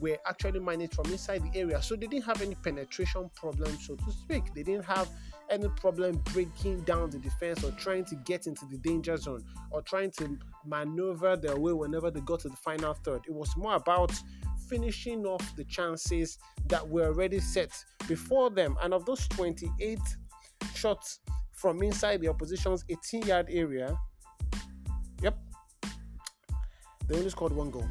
were 0.00 0.18
actually 0.26 0.60
managed 0.60 0.94
from 0.94 1.06
inside 1.06 1.42
the 1.42 1.58
area. 1.58 1.80
So 1.82 1.96
they 1.96 2.06
didn't 2.06 2.24
have 2.24 2.42
any 2.42 2.54
penetration 2.56 3.30
problem, 3.34 3.76
so 3.78 3.94
to 3.96 4.12
speak. 4.12 4.52
They 4.54 4.62
didn't 4.62 4.84
have 4.84 5.08
any 5.50 5.68
problem 5.68 6.20
breaking 6.32 6.80
down 6.82 7.10
the 7.10 7.18
defense 7.18 7.62
or 7.64 7.70
trying 7.72 8.04
to 8.06 8.16
get 8.16 8.46
into 8.46 8.64
the 8.66 8.78
danger 8.78 9.16
zone 9.16 9.44
or 9.70 9.82
trying 9.82 10.10
to 10.12 10.38
maneuver 10.66 11.36
their 11.36 11.58
way 11.58 11.72
whenever 11.72 12.10
they 12.10 12.20
got 12.20 12.40
to 12.40 12.48
the 12.48 12.56
final 12.56 12.94
third. 12.94 13.22
It 13.26 13.34
was 13.34 13.54
more 13.56 13.74
about 13.74 14.12
finishing 14.68 15.26
off 15.26 15.54
the 15.56 15.64
chances 15.64 16.38
that 16.68 16.86
were 16.88 17.06
already 17.06 17.40
set 17.40 17.70
before 18.08 18.50
them. 18.50 18.76
And 18.82 18.94
of 18.94 19.04
those 19.04 19.28
28 19.28 19.98
shots 20.82 21.20
from 21.52 21.80
inside 21.82 22.20
the 22.20 22.28
opposition's 22.28 22.84
18 22.88 23.22
yard 23.22 23.46
area. 23.50 23.96
Yep. 25.22 25.38
They 27.06 27.16
only 27.16 27.30
scored 27.30 27.52
one 27.52 27.70
goal. 27.70 27.88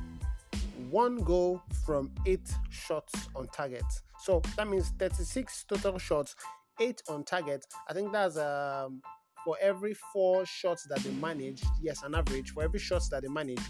One 0.90 1.18
goal 1.24 1.62
from 1.86 2.12
eight 2.26 2.48
shots 2.70 3.14
on 3.34 3.48
target. 3.48 3.86
So 4.20 4.42
that 4.58 4.68
means 4.68 4.90
36 5.00 5.66
total 5.70 5.98
shots, 6.00 6.36
eight 6.82 7.02
on 7.08 7.24
target. 7.24 7.66
I 7.90 7.94
think 7.94 8.12
that's 8.12 8.38
um 8.38 9.02
for 9.46 9.56
every 9.62 9.96
four 10.14 10.46
shots 10.46 10.86
that 10.90 11.00
they 11.00 11.12
managed, 11.12 11.66
yes, 11.82 12.04
an 12.04 12.14
average 12.14 12.52
for 12.52 12.62
every 12.62 12.80
shots 12.80 13.10
that 13.10 13.24
they 13.24 13.28
managed, 13.28 13.64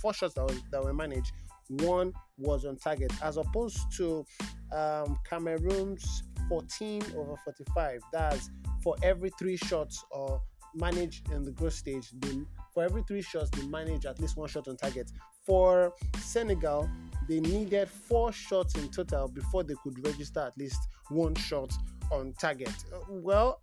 four 0.00 0.14
shots 0.14 0.34
that, 0.34 0.44
was, 0.44 0.62
that 0.70 0.84
were 0.84 0.94
managed, 0.94 1.32
one 1.68 2.12
was 2.36 2.64
on 2.64 2.76
target, 2.76 3.10
as 3.20 3.36
opposed 3.36 3.80
to 3.96 4.24
um, 4.72 5.18
Cameroon's 5.28 6.22
14 6.52 7.02
over 7.16 7.34
45. 7.44 8.02
That's 8.12 8.50
for 8.82 8.94
every 9.02 9.30
three 9.38 9.56
shots 9.56 10.04
or 10.10 10.42
managed 10.74 11.32
in 11.32 11.44
the 11.44 11.50
group 11.50 11.72
stage, 11.72 12.10
they, 12.18 12.42
for 12.74 12.82
every 12.82 13.02
three 13.08 13.22
shots, 13.22 13.48
they 13.50 13.66
manage 13.68 14.04
at 14.04 14.20
least 14.20 14.36
one 14.36 14.50
shot 14.50 14.68
on 14.68 14.76
target. 14.76 15.10
For 15.46 15.94
Senegal, 16.18 16.90
they 17.26 17.40
needed 17.40 17.88
four 17.88 18.32
shots 18.32 18.74
in 18.74 18.90
total 18.90 19.28
before 19.28 19.62
they 19.62 19.72
could 19.82 20.04
register 20.06 20.40
at 20.40 20.58
least 20.58 20.88
one 21.08 21.34
shot 21.36 21.72
on 22.10 22.34
target. 22.38 22.74
Well, 23.08 23.62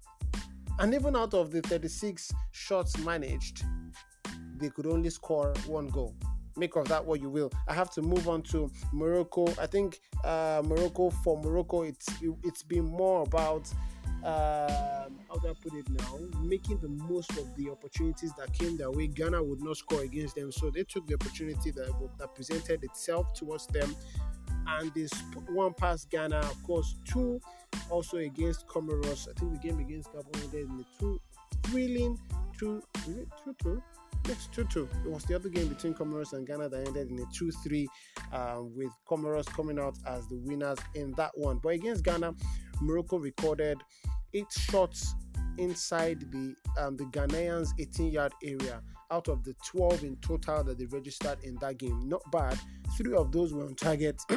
and 0.80 0.92
even 0.96 1.16
out 1.16 1.36
of 1.36 1.52
the 1.52 1.62
36 1.62 2.32
shots 2.50 2.98
managed, 2.98 3.66
they 4.58 4.70
could 4.70 4.88
only 4.88 5.12
score 5.12 5.54
one 5.68 5.90
goal. 5.90 6.16
Make 6.58 6.76
of 6.76 6.88
that 6.90 7.06
what 7.06 7.22
you 7.22 7.30
will. 7.30 7.52
I 7.68 7.74
have 7.74 7.90
to 7.92 8.02
move 8.02 8.28
on 8.28 8.42
to 8.44 8.72
Morocco. 8.92 9.48
I 9.60 9.68
think 9.68 10.00
uh, 10.24 10.62
Morocco 10.66 11.10
for 11.10 11.42
Morocco, 11.42 11.84
it's 11.84 12.08
it, 12.22 12.34
has 12.44 12.64
been 12.64 12.86
more 12.86 13.24
about 13.24 13.72
um, 14.24 15.18
how 15.30 15.38
do 15.42 15.48
I 15.48 15.54
put 15.62 15.74
it 15.74 15.90
now? 15.90 16.20
Making 16.42 16.80
the 16.80 16.90
most 16.90 17.32
of 17.38 17.56
the 17.56 17.70
opportunities 17.70 18.34
that 18.34 18.52
came 18.54 18.76
their 18.78 18.92
way. 18.92 19.08
Ghana 19.08 19.42
would 19.42 19.62
not 19.62 19.78
score 19.78 20.02
against 20.02 20.36
them, 20.36 20.52
so 20.52 20.70
they 20.70 20.84
took 20.84 21.08
the 21.08 21.14
opportunity 21.14 21.72
that, 21.72 21.94
that 22.18 22.36
presented 22.36 22.84
itself 22.84 23.34
towards 23.34 23.68
them, 23.68 23.96
and 24.68 24.94
this 24.94 25.12
one 25.50 25.74
past 25.74 26.10
Ghana. 26.10 26.38
Of 26.38 26.62
course, 26.64 26.96
two 27.06 27.40
also 27.90 28.18
against 28.18 28.68
Comoros. 28.68 29.30
I 29.30 29.40
think 29.40 29.54
the 29.54 29.68
game 29.68 29.80
against 29.80 30.12
Gabon 30.12 30.44
ended 30.44 30.70
in 30.70 30.78
the 30.78 30.86
two 31.00 31.22
thrilling 31.64 32.20
two. 32.58 32.84
Two 33.06 33.56
two? 33.64 33.82
It's 34.26 34.48
2 34.48 34.66
2. 34.66 34.90
It 35.06 35.12
was 35.12 35.24
the 35.24 35.36
other 35.36 35.50
game 35.50 35.68
between 35.68 35.94
Comoros 35.94 36.34
and 36.34 36.46
Ghana 36.46 36.70
that 36.70 36.88
ended 36.88 37.10
in 37.10 37.20
a 37.20 37.26
2 37.34 37.52
3, 37.52 37.88
um, 38.34 38.76
with 38.76 38.92
Comoros 39.10 39.46
coming 39.48 39.80
out 39.80 39.98
as 40.06 40.28
the 40.28 40.38
winners 40.38 40.78
in 40.96 41.14
that 41.18 41.32
one. 41.36 41.60
But 41.62 41.70
against 41.70 42.04
Ghana, 42.04 42.36
Morocco 42.82 43.18
recorded 43.18 43.80
eight 44.34 44.52
shots 44.52 45.16
inside 45.58 46.20
the 46.32 46.56
um, 46.78 46.96
the 46.98 47.06
Ghanaians' 47.06 47.70
18 47.80 48.12
yard 48.12 48.34
area 48.44 48.82
out 49.12 49.28
of 49.28 49.44
the 49.44 49.56
12 49.66 50.04
in 50.04 50.16
total 50.18 50.64
that 50.64 50.78
they 50.78 50.86
registered 50.86 51.44
in 51.44 51.56
that 51.62 51.78
game. 51.78 52.08
Not 52.08 52.22
bad. 52.32 52.60
Three 52.98 53.16
of 53.16 53.32
those 53.32 53.54
were 53.54 53.66
on 53.66 53.76
target. 53.76 54.22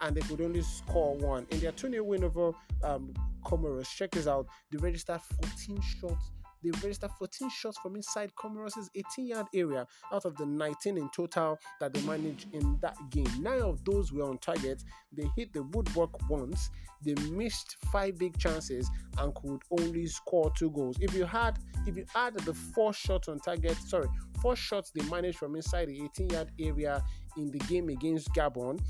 and 0.00 0.16
they 0.16 0.20
could 0.22 0.40
only 0.40 0.62
score 0.62 1.16
one. 1.16 1.46
In 1.50 1.60
their 1.60 1.72
2 1.72 1.90
0 1.90 2.04
win 2.04 2.24
over 2.24 2.52
um, 2.84 3.12
Comoros, 3.44 3.88
check 3.88 4.12
this 4.12 4.26
out, 4.26 4.46
they 4.70 4.78
registered 4.78 5.20
14 5.20 5.80
shots 5.80 6.30
they 6.62 6.70
registered 6.70 7.10
14 7.18 7.50
shots 7.50 7.78
from 7.78 7.96
inside 7.96 8.32
Comoros' 8.34 8.88
18 8.94 9.26
yard 9.26 9.46
area 9.54 9.86
out 10.12 10.24
of 10.24 10.36
the 10.36 10.46
19 10.46 10.98
in 10.98 11.08
total 11.10 11.58
that 11.80 11.92
they 11.92 12.00
managed 12.02 12.46
in 12.52 12.78
that 12.82 12.96
game. 13.10 13.28
Nine 13.40 13.62
of 13.62 13.84
those 13.84 14.12
were 14.12 14.24
on 14.28 14.38
target. 14.38 14.82
They 15.12 15.28
hit 15.36 15.52
the 15.52 15.62
woodwork 15.62 16.28
once, 16.28 16.70
they 17.02 17.14
missed 17.30 17.76
five 17.92 18.18
big 18.18 18.36
chances 18.38 18.90
and 19.18 19.34
could 19.34 19.62
only 19.70 20.06
score 20.06 20.52
two 20.56 20.70
goals. 20.70 20.96
If 21.00 21.14
you 21.14 21.24
had, 21.24 21.58
if 21.86 21.96
you 21.96 22.04
add 22.14 22.34
the 22.40 22.54
four 22.54 22.92
shots 22.92 23.28
on 23.28 23.38
target, 23.38 23.76
sorry, 23.76 24.08
four 24.42 24.56
shots 24.56 24.90
they 24.90 25.02
managed 25.08 25.38
from 25.38 25.54
inside 25.56 25.88
the 25.88 26.02
18 26.04 26.30
yard 26.30 26.50
area 26.58 27.04
in 27.36 27.50
the 27.50 27.58
game 27.60 27.88
against 27.88 28.32
Gabon. 28.34 28.80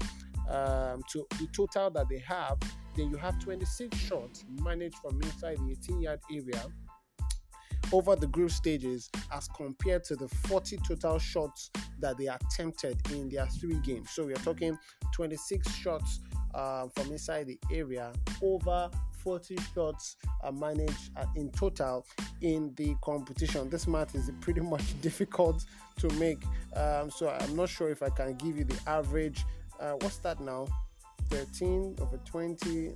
Um, 0.48 1.02
to 1.10 1.26
the 1.38 1.46
total 1.52 1.90
that 1.90 2.08
they 2.08 2.20
have, 2.20 2.56
then 2.96 3.10
you 3.10 3.18
have 3.18 3.38
26 3.38 3.94
shots 3.98 4.46
managed 4.62 4.96
from 4.96 5.20
inside 5.20 5.58
the 5.58 5.72
18 5.72 6.00
yard 6.00 6.20
area 6.32 6.64
over 7.92 8.16
the 8.16 8.26
group 8.26 8.50
stages 8.50 9.10
as 9.32 9.48
compared 9.48 10.04
to 10.04 10.16
the 10.16 10.28
40 10.28 10.78
total 10.86 11.18
shots 11.18 11.70
that 12.00 12.16
they 12.18 12.26
attempted 12.26 12.98
in 13.12 13.28
their 13.28 13.46
three 13.46 13.78
games. 13.80 14.10
So 14.10 14.24
we 14.24 14.32
are 14.32 14.44
talking 14.44 14.78
26 15.14 15.74
shots 15.74 16.20
uh, 16.54 16.88
from 16.94 17.12
inside 17.12 17.46
the 17.46 17.58
area, 17.70 18.12
over 18.42 18.90
40 19.22 19.56
shots 19.74 20.16
are 20.42 20.52
managed 20.52 21.10
uh, 21.16 21.26
in 21.36 21.50
total 21.50 22.06
in 22.40 22.72
the 22.76 22.94
competition. 23.02 23.68
This 23.68 23.86
math 23.86 24.14
is 24.14 24.30
pretty 24.40 24.60
much 24.74 25.00
difficult 25.00 25.64
to 25.98 26.08
make, 26.14 26.42
um, 26.76 27.10
so 27.10 27.28
I'm 27.28 27.56
not 27.56 27.68
sure 27.68 27.90
if 27.90 28.02
I 28.02 28.10
can 28.10 28.34
give 28.34 28.56
you 28.56 28.64
the 28.64 28.78
average. 28.88 29.44
Uh, 29.78 29.92
what's 30.00 30.18
that 30.18 30.40
now? 30.40 30.66
13 31.30 31.96
over 32.00 32.18
20. 32.24 32.94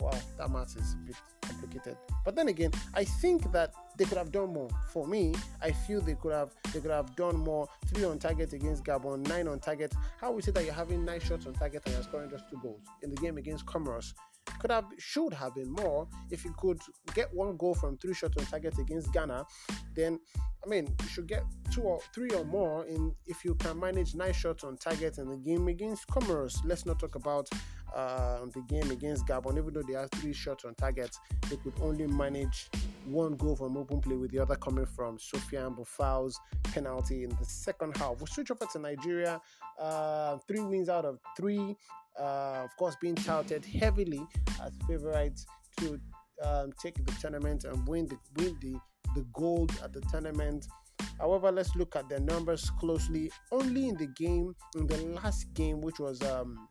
Wow, 0.00 0.10
that 0.36 0.50
math 0.50 0.76
is 0.76 0.92
a 0.92 0.96
bit 0.98 1.16
complicated. 1.40 1.96
But 2.24 2.36
then 2.36 2.48
again, 2.48 2.70
I 2.94 3.04
think 3.04 3.50
that 3.52 3.72
they 3.98 4.04
could 4.04 4.16
have 4.16 4.32
done 4.32 4.52
more. 4.52 4.70
For 4.92 5.06
me, 5.06 5.34
I 5.60 5.72
feel 5.72 6.00
they 6.00 6.14
could 6.14 6.32
have 6.32 6.54
they 6.72 6.80
could 6.80 6.90
have 6.90 7.14
done 7.16 7.36
more. 7.36 7.68
Three 7.88 8.04
on 8.04 8.18
target 8.18 8.52
against 8.52 8.84
Gabon, 8.84 9.26
nine 9.28 9.48
on 9.48 9.58
target. 9.58 9.92
How 10.20 10.30
we 10.32 10.40
say 10.40 10.52
that 10.52 10.64
you're 10.64 10.72
having 10.72 11.04
nine 11.04 11.20
shots 11.20 11.46
on 11.46 11.52
target 11.54 11.82
and 11.84 11.94
you're 11.94 12.04
scoring 12.04 12.30
just 12.30 12.48
two 12.48 12.58
goals 12.62 12.80
in 13.02 13.10
the 13.10 13.16
game 13.16 13.36
against 13.36 13.66
Comoros? 13.66 14.14
Could 14.60 14.70
have 14.70 14.86
should 14.98 15.32
have 15.34 15.54
been 15.54 15.70
more 15.70 16.08
if 16.30 16.44
you 16.44 16.54
could 16.58 16.80
get 17.14 17.32
one 17.32 17.56
goal 17.56 17.74
from 17.74 17.96
three 17.98 18.14
shots 18.14 18.36
on 18.38 18.46
target 18.46 18.78
against 18.78 19.12
Ghana. 19.12 19.44
Then 19.94 20.18
I 20.64 20.68
mean 20.68 20.94
you 21.02 21.08
should 21.08 21.28
get 21.28 21.44
two 21.70 21.82
or 21.82 22.00
three 22.14 22.30
or 22.30 22.44
more 22.44 22.84
in 22.86 23.14
if 23.26 23.44
you 23.44 23.54
can 23.54 23.78
manage 23.78 24.14
nine 24.14 24.32
shots 24.32 24.64
on 24.64 24.76
target 24.76 25.18
in 25.18 25.28
the 25.28 25.36
game 25.36 25.68
against 25.68 26.08
Comoros. 26.08 26.56
Let's 26.64 26.86
not 26.86 26.98
talk 26.98 27.14
about 27.14 27.48
uh, 27.94 28.40
the 28.52 28.60
game 28.68 28.90
against 28.90 29.26
Gabon, 29.26 29.58
even 29.58 29.72
though 29.72 29.82
they 29.82 29.94
had 29.94 30.10
three 30.12 30.32
shots 30.32 30.64
on 30.64 30.74
target, 30.74 31.16
they 31.48 31.56
could 31.56 31.72
only 31.80 32.06
manage 32.06 32.68
one 33.06 33.36
goal 33.36 33.56
from 33.56 33.76
open 33.76 34.00
play, 34.00 34.16
with 34.16 34.30
the 34.30 34.38
other 34.38 34.56
coming 34.56 34.86
from 34.86 35.18
Sofiane 35.18 35.76
Boufal's 35.76 36.38
penalty 36.64 37.24
in 37.24 37.30
the 37.30 37.44
second 37.44 37.96
half. 37.96 38.16
We'll 38.18 38.26
switch 38.26 38.50
over 38.50 38.66
to 38.72 38.78
Nigeria. 38.78 39.40
Uh, 39.80 40.38
three 40.46 40.60
wins 40.60 40.88
out 40.88 41.04
of 41.04 41.18
three. 41.36 41.76
Uh, 42.18 42.62
of 42.64 42.76
course, 42.76 42.96
being 43.00 43.14
touted 43.14 43.64
heavily 43.64 44.26
as 44.62 44.72
favorites 44.88 45.46
to 45.76 46.00
um, 46.42 46.72
take 46.82 46.94
the 47.04 47.12
tournament 47.20 47.64
and 47.64 47.86
win 47.86 48.06
the 48.06 48.18
win 48.36 48.56
the 48.60 48.76
the 49.14 49.24
gold 49.32 49.72
at 49.82 49.92
the 49.92 50.00
tournament. 50.10 50.66
However, 51.18 51.50
let's 51.50 51.74
look 51.74 51.96
at 51.96 52.08
the 52.08 52.20
numbers 52.20 52.70
closely. 52.78 53.30
Only 53.50 53.88
in 53.88 53.96
the 53.96 54.06
game, 54.06 54.54
in 54.76 54.86
the 54.86 54.98
last 55.20 55.52
game, 55.54 55.80
which 55.80 55.98
was 55.98 56.22
um, 56.22 56.68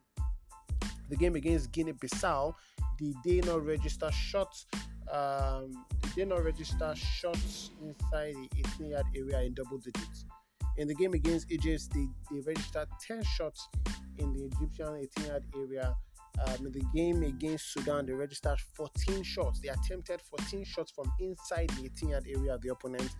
the 1.08 1.16
game 1.16 1.34
against 1.34 1.72
Guinea 1.72 1.92
Bissau, 1.92 2.54
did 2.98 3.14
they 3.24 3.40
not 3.40 3.64
register 3.64 4.10
shots? 4.10 4.66
Um, 5.10 5.72
did 6.02 6.12
they 6.16 6.24
not 6.24 6.44
register 6.44 6.94
shots 6.94 7.70
inside 7.82 8.34
the 8.34 8.48
18 8.76 8.90
yard 8.90 9.06
area 9.16 9.42
in 9.42 9.54
double 9.54 9.78
digits? 9.78 10.24
In 10.76 10.86
the 10.88 10.94
game 10.94 11.14
against 11.14 11.50
Egypt, 11.50 11.88
they, 11.92 12.06
they 12.30 12.40
registered 12.40 12.88
10 13.06 13.22
shots 13.24 13.68
in 14.18 14.32
the 14.32 14.44
Egyptian 14.44 14.96
18 14.96 15.26
yard 15.26 15.44
area. 15.56 15.96
Um, 16.46 16.66
in 16.66 16.72
the 16.72 16.84
game 16.94 17.22
against 17.24 17.72
Sudan, 17.72 18.06
they 18.06 18.12
registered 18.12 18.60
14 18.76 19.24
shots. 19.24 19.60
They 19.60 19.70
attempted 19.70 20.20
14 20.20 20.64
shots 20.64 20.92
from 20.92 21.10
inside 21.18 21.70
the 21.70 21.86
18 21.86 22.08
yard 22.10 22.26
area 22.28 22.54
of 22.54 22.62
the 22.62 22.68
opponent 22.68 23.10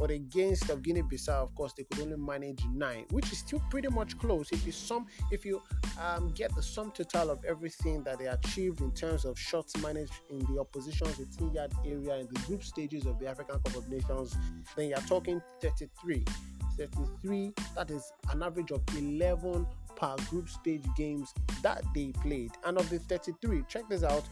but 0.00 0.10
against 0.10 0.70
of 0.70 0.82
Guinea-Bissau, 0.82 1.28
of 1.28 1.54
course, 1.54 1.74
they 1.74 1.84
could 1.84 2.00
only 2.00 2.16
manage 2.16 2.64
nine, 2.72 3.04
which 3.10 3.30
is 3.32 3.38
still 3.38 3.62
pretty 3.68 3.88
much 3.88 4.18
close. 4.18 4.50
If 4.50 4.64
you 4.64 4.72
sum, 4.72 5.06
if 5.30 5.44
you 5.44 5.60
um, 6.00 6.32
get 6.34 6.54
the 6.54 6.62
sum 6.62 6.90
total 6.90 7.30
of 7.30 7.44
everything 7.44 8.02
that 8.04 8.18
they 8.18 8.26
achieved 8.26 8.80
in 8.80 8.92
terms 8.92 9.26
of 9.26 9.38
shots 9.38 9.76
managed 9.82 10.14
in 10.30 10.38
the 10.46 10.58
opposition's 10.58 11.16
18-yard 11.16 11.72
area 11.84 12.16
in 12.16 12.28
the 12.32 12.40
group 12.46 12.64
stages 12.64 13.04
of 13.04 13.18
the 13.18 13.26
African 13.26 13.58
Cup 13.58 13.76
of 13.76 13.90
Nations, 13.90 14.34
then 14.74 14.88
you're 14.88 14.98
talking 15.00 15.42
33. 15.60 16.24
33. 16.78 17.52
That 17.74 17.90
is 17.90 18.10
an 18.30 18.42
average 18.42 18.70
of 18.70 18.80
11 18.96 19.66
per 20.00 20.16
group 20.30 20.48
stage 20.48 20.84
games 20.96 21.34
that 21.62 21.84
they 21.94 22.12
played. 22.22 22.52
And 22.64 22.78
of 22.78 22.88
the 22.88 22.98
33, 22.98 23.64
check 23.68 23.88
this 23.88 24.02
out. 24.02 24.24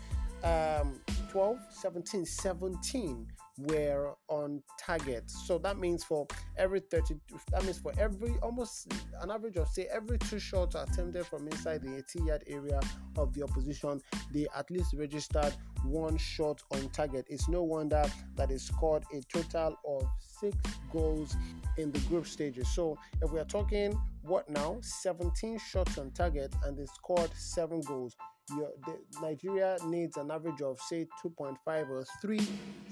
Um, 0.43 1.01
12, 1.31 1.59
17, 1.71 2.25
17 2.25 3.27
were 3.59 4.15
on 4.29 4.63
target. 4.79 5.29
So 5.29 5.59
that 5.59 5.79
means 5.79 6.05
for 6.05 6.27
every 6.57 6.81
30, 6.81 7.17
that 7.51 7.65
means 7.65 7.79
for 7.79 7.93
every 7.99 8.35
almost 8.41 8.93
an 9.21 9.31
average 9.31 9.57
of 9.57 9.69
say 9.69 9.89
every 9.93 10.17
two 10.19 10.39
shots 10.39 10.77
attempted 10.77 11.27
from 11.27 11.47
inside 11.49 11.83
the 11.83 11.97
80 11.97 12.23
yard 12.25 12.45
area 12.47 12.81
of 13.17 13.35
the 13.35 13.43
opposition, 13.43 14.01
they 14.33 14.47
at 14.57 14.71
least 14.71 14.95
registered 14.97 15.53
one 15.85 16.17
shot 16.17 16.63
on 16.73 16.89
target. 16.91 17.27
It's 17.29 17.49
no 17.49 17.63
wonder 17.63 18.05
that 18.37 18.49
they 18.49 18.59
scored 18.59 19.05
a 19.13 19.21
total 19.33 19.77
of 19.87 20.09
six 20.21 20.57
goals 20.93 21.37
in 21.77 21.93
the 21.93 22.01
group 22.01 22.27
stages. 22.27 22.69
So 22.75 22.99
if 23.23 23.31
we 23.31 23.39
are 23.41 23.45
talking 23.45 23.93
what 24.23 24.49
now, 24.49 24.79
17 24.83 25.59
shots 25.59 25.99
on 25.99 26.11
target 26.11 26.55
and 26.65 26.77
they 26.77 26.87
scored 26.87 27.31
seven 27.35 27.81
goals 27.83 28.15
your 28.57 28.71
the, 28.87 28.99
Nigeria 29.21 29.77
needs 29.85 30.17
an 30.17 30.31
average 30.31 30.63
of 30.63 30.79
say 30.81 31.07
2.5 31.25 31.57
or 31.91 32.05
3 32.21 32.41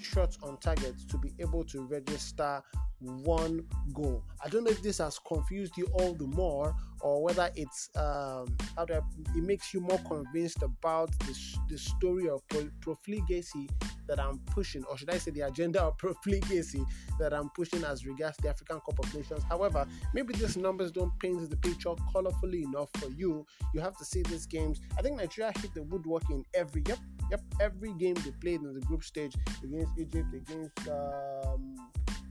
shots 0.00 0.38
on 0.42 0.56
target 0.58 0.94
to 1.08 1.18
be 1.18 1.32
able 1.38 1.64
to 1.64 1.82
register 1.86 2.62
one 3.00 3.64
goal. 3.92 4.22
I 4.44 4.48
don't 4.48 4.64
know 4.64 4.70
if 4.70 4.82
this 4.82 4.98
has 4.98 5.18
confused 5.18 5.76
you 5.76 5.86
all 5.94 6.14
the 6.14 6.26
more, 6.26 6.74
or 7.00 7.22
whether 7.22 7.50
it's 7.54 7.90
um, 7.96 8.56
how 8.76 8.84
do 8.84 8.94
I, 8.94 9.00
it 9.36 9.42
makes 9.42 9.74
you 9.74 9.80
more 9.80 9.98
convinced 9.98 10.62
about 10.62 11.10
the, 11.20 11.38
the 11.68 11.78
story 11.78 12.28
of 12.28 12.42
profligacy 12.80 13.68
that 14.08 14.20
I'm 14.20 14.38
pushing, 14.46 14.84
or 14.84 14.96
should 14.96 15.10
I 15.10 15.18
say 15.18 15.30
the 15.30 15.42
agenda 15.42 15.82
of 15.82 15.98
profligacy 15.98 16.84
that 17.18 17.32
I'm 17.32 17.50
pushing 17.50 17.84
as 17.84 18.06
regards 18.06 18.36
the 18.38 18.48
African 18.48 18.80
Cup 18.80 18.98
of 18.98 19.14
Nations. 19.14 19.42
However, 19.48 19.86
maybe 20.14 20.34
these 20.34 20.56
numbers 20.56 20.92
don't 20.92 21.16
paint 21.18 21.48
the 21.50 21.56
picture 21.56 21.94
colorfully 22.14 22.64
enough 22.64 22.88
for 22.96 23.10
you. 23.10 23.46
You 23.74 23.80
have 23.80 23.96
to 23.98 24.04
see 24.04 24.22
these 24.22 24.46
games. 24.46 24.80
I 24.98 25.02
think 25.02 25.16
Nigeria 25.16 25.52
hit 25.60 25.74
the 25.74 25.82
woodwork 25.82 26.28
in 26.30 26.44
every 26.54 26.82
yep, 26.86 26.98
yep, 27.30 27.42
every 27.60 27.92
game 27.94 28.14
they 28.14 28.30
played 28.40 28.62
in 28.62 28.72
the 28.72 28.80
group 28.80 29.04
stage 29.04 29.34
against 29.62 29.92
Egypt, 29.98 30.34
against 30.34 30.88
um, 30.88 31.76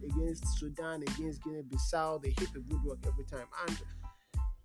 against 0.05 0.59
Sudan, 0.59 1.01
against 1.03 1.43
Guinea-Bissau. 1.43 2.21
They 2.21 2.29
hit 2.29 2.53
the 2.53 2.63
woodwork 2.69 2.99
every 3.05 3.25
time. 3.25 3.47
And 3.67 3.77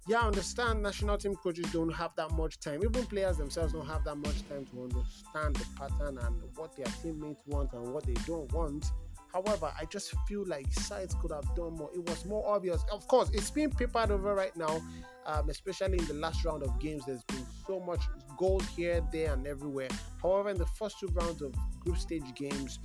yeah, 0.08 0.20
I 0.20 0.26
understand 0.26 0.82
national 0.82 1.18
team 1.18 1.36
coaches 1.36 1.70
don't 1.72 1.92
have 1.92 2.12
that 2.16 2.32
much 2.32 2.58
time. 2.58 2.82
Even 2.82 3.04
players 3.06 3.36
themselves 3.36 3.72
don't 3.72 3.86
have 3.86 4.04
that 4.04 4.16
much 4.16 4.48
time 4.48 4.66
to 4.66 4.82
understand 4.82 5.56
the 5.56 5.66
pattern 5.76 6.18
and 6.18 6.42
what 6.56 6.76
their 6.76 6.86
teammates 7.02 7.42
want 7.46 7.72
and 7.72 7.92
what 7.92 8.04
they 8.06 8.14
don't 8.26 8.52
want. 8.52 8.86
However, 9.32 9.72
I 9.78 9.84
just 9.84 10.12
feel 10.26 10.44
like 10.46 10.72
sides 10.72 11.14
could 11.20 11.30
have 11.30 11.54
done 11.54 11.74
more. 11.74 11.90
It 11.94 12.08
was 12.08 12.24
more 12.24 12.48
obvious. 12.48 12.82
Of 12.90 13.06
course, 13.06 13.30
it's 13.32 13.50
being 13.50 13.70
papered 13.70 14.10
over 14.10 14.34
right 14.34 14.56
now, 14.56 14.82
um, 15.26 15.48
especially 15.48 15.98
in 15.98 16.06
the 16.06 16.14
last 16.14 16.44
round 16.44 16.64
of 16.64 16.80
games. 16.80 17.04
There's 17.06 17.22
been 17.24 17.46
so 17.66 17.78
much 17.78 18.02
gold 18.36 18.64
here, 18.76 19.06
there, 19.12 19.32
and 19.32 19.46
everywhere. 19.46 19.88
However, 20.20 20.48
in 20.50 20.58
the 20.58 20.66
first 20.66 20.98
two 20.98 21.06
rounds 21.08 21.42
of 21.42 21.54
group 21.78 21.98
stage 21.98 22.34
games, 22.34 22.80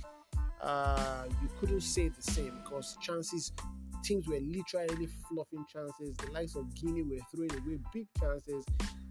uh, 0.62 1.24
you 1.42 1.48
couldn't 1.60 1.82
say 1.82 2.08
the 2.08 2.22
same 2.22 2.52
because 2.62 2.96
chances 3.00 3.52
teams 4.06 4.28
were 4.28 4.40
literally 4.40 5.08
fluffing 5.28 5.64
chances. 5.70 6.16
The 6.16 6.30
likes 6.32 6.54
of 6.54 6.72
Guinea 6.74 7.02
were 7.02 7.18
throwing 7.34 7.52
away 7.52 7.78
big 7.92 8.06
chances. 8.20 8.64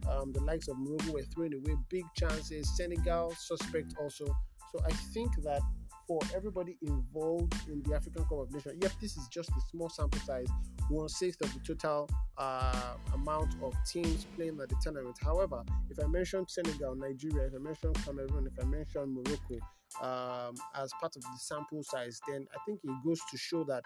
Um, 0.09 0.31
the 0.31 0.41
likes 0.41 0.67
of 0.67 0.77
Morocco 0.77 1.11
were 1.13 1.23
throwing 1.23 1.53
away 1.53 1.75
big 1.89 2.05
chances. 2.15 2.75
Senegal 2.77 3.33
suspect 3.37 3.95
also. 3.99 4.25
So 4.71 4.79
I 4.85 4.91
think 5.13 5.35
that 5.43 5.61
for 6.07 6.19
everybody 6.35 6.77
involved 6.81 7.53
in 7.67 7.81
the 7.83 7.95
African 7.95 8.23
Cup 8.23 8.39
of 8.39 8.51
Nations, 8.53 8.75
yep, 8.81 8.91
this 9.01 9.17
is 9.17 9.27
just 9.27 9.49
a 9.49 9.61
small 9.71 9.89
sample 9.89 10.21
size, 10.21 10.47
one 10.89 11.09
sixth 11.09 11.41
of 11.41 11.51
the 11.53 11.59
total 11.59 12.07
uh, 12.37 12.93
amount 13.13 13.55
of 13.63 13.73
teams 13.85 14.27
playing 14.35 14.59
at 14.61 14.69
the 14.69 14.75
tournament. 14.81 15.17
However, 15.21 15.63
if 15.89 15.99
I 16.03 16.07
mention 16.07 16.47
Senegal, 16.47 16.95
Nigeria, 16.95 17.47
if 17.47 17.53
I 17.55 17.57
mention 17.57 17.93
Cameroon, 17.93 18.47
if 18.47 18.63
I 18.63 18.67
mention 18.67 19.15
Morocco, 19.15 19.65
um, 20.01 20.55
as 20.75 20.91
part 20.99 21.15
of 21.15 21.21
the 21.21 21.37
sample 21.37 21.83
size, 21.83 22.19
then 22.27 22.47
I 22.53 22.57
think 22.65 22.79
it 22.83 22.91
goes 23.05 23.19
to 23.31 23.37
show 23.37 23.63
that 23.65 23.83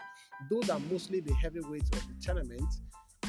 those 0.50 0.70
are 0.70 0.80
mostly 0.90 1.20
the 1.20 1.34
heavyweights 1.34 1.90
of 1.90 2.06
the 2.08 2.14
tournament. 2.20 2.72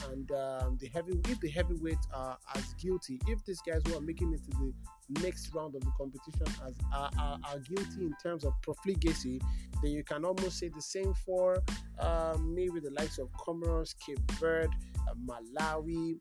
And 0.09 0.31
um, 0.31 0.77
the 0.79 0.88
heavy, 0.88 1.19
if 1.29 1.39
the 1.41 1.50
heavyweights 1.50 2.07
are 2.13 2.38
as 2.55 2.73
guilty, 2.81 3.19
if 3.27 3.43
these 3.45 3.61
guys 3.61 3.81
who 3.85 3.95
are 3.95 4.01
making 4.01 4.33
it 4.33 4.41
to 4.45 4.73
the 5.09 5.21
next 5.21 5.53
round 5.53 5.75
of 5.75 5.81
the 5.81 5.91
competition 5.97 6.47
as 6.65 6.73
are, 6.93 7.11
are, 7.19 7.39
are 7.43 7.59
guilty 7.59 8.05
in 8.05 8.13
terms 8.23 8.43
of 8.43 8.53
profligacy, 8.63 9.39
then 9.83 9.91
you 9.91 10.03
can 10.03 10.25
almost 10.25 10.57
say 10.57 10.69
the 10.69 10.81
same 10.81 11.13
for 11.25 11.61
um, 12.00 12.55
maybe 12.55 12.79
the 12.79 12.89
likes 12.91 13.19
of 13.19 13.29
Comoros, 13.33 13.93
Cape 14.03 14.19
Verde, 14.39 14.73
uh, 15.07 15.13
Malawi. 15.27 16.19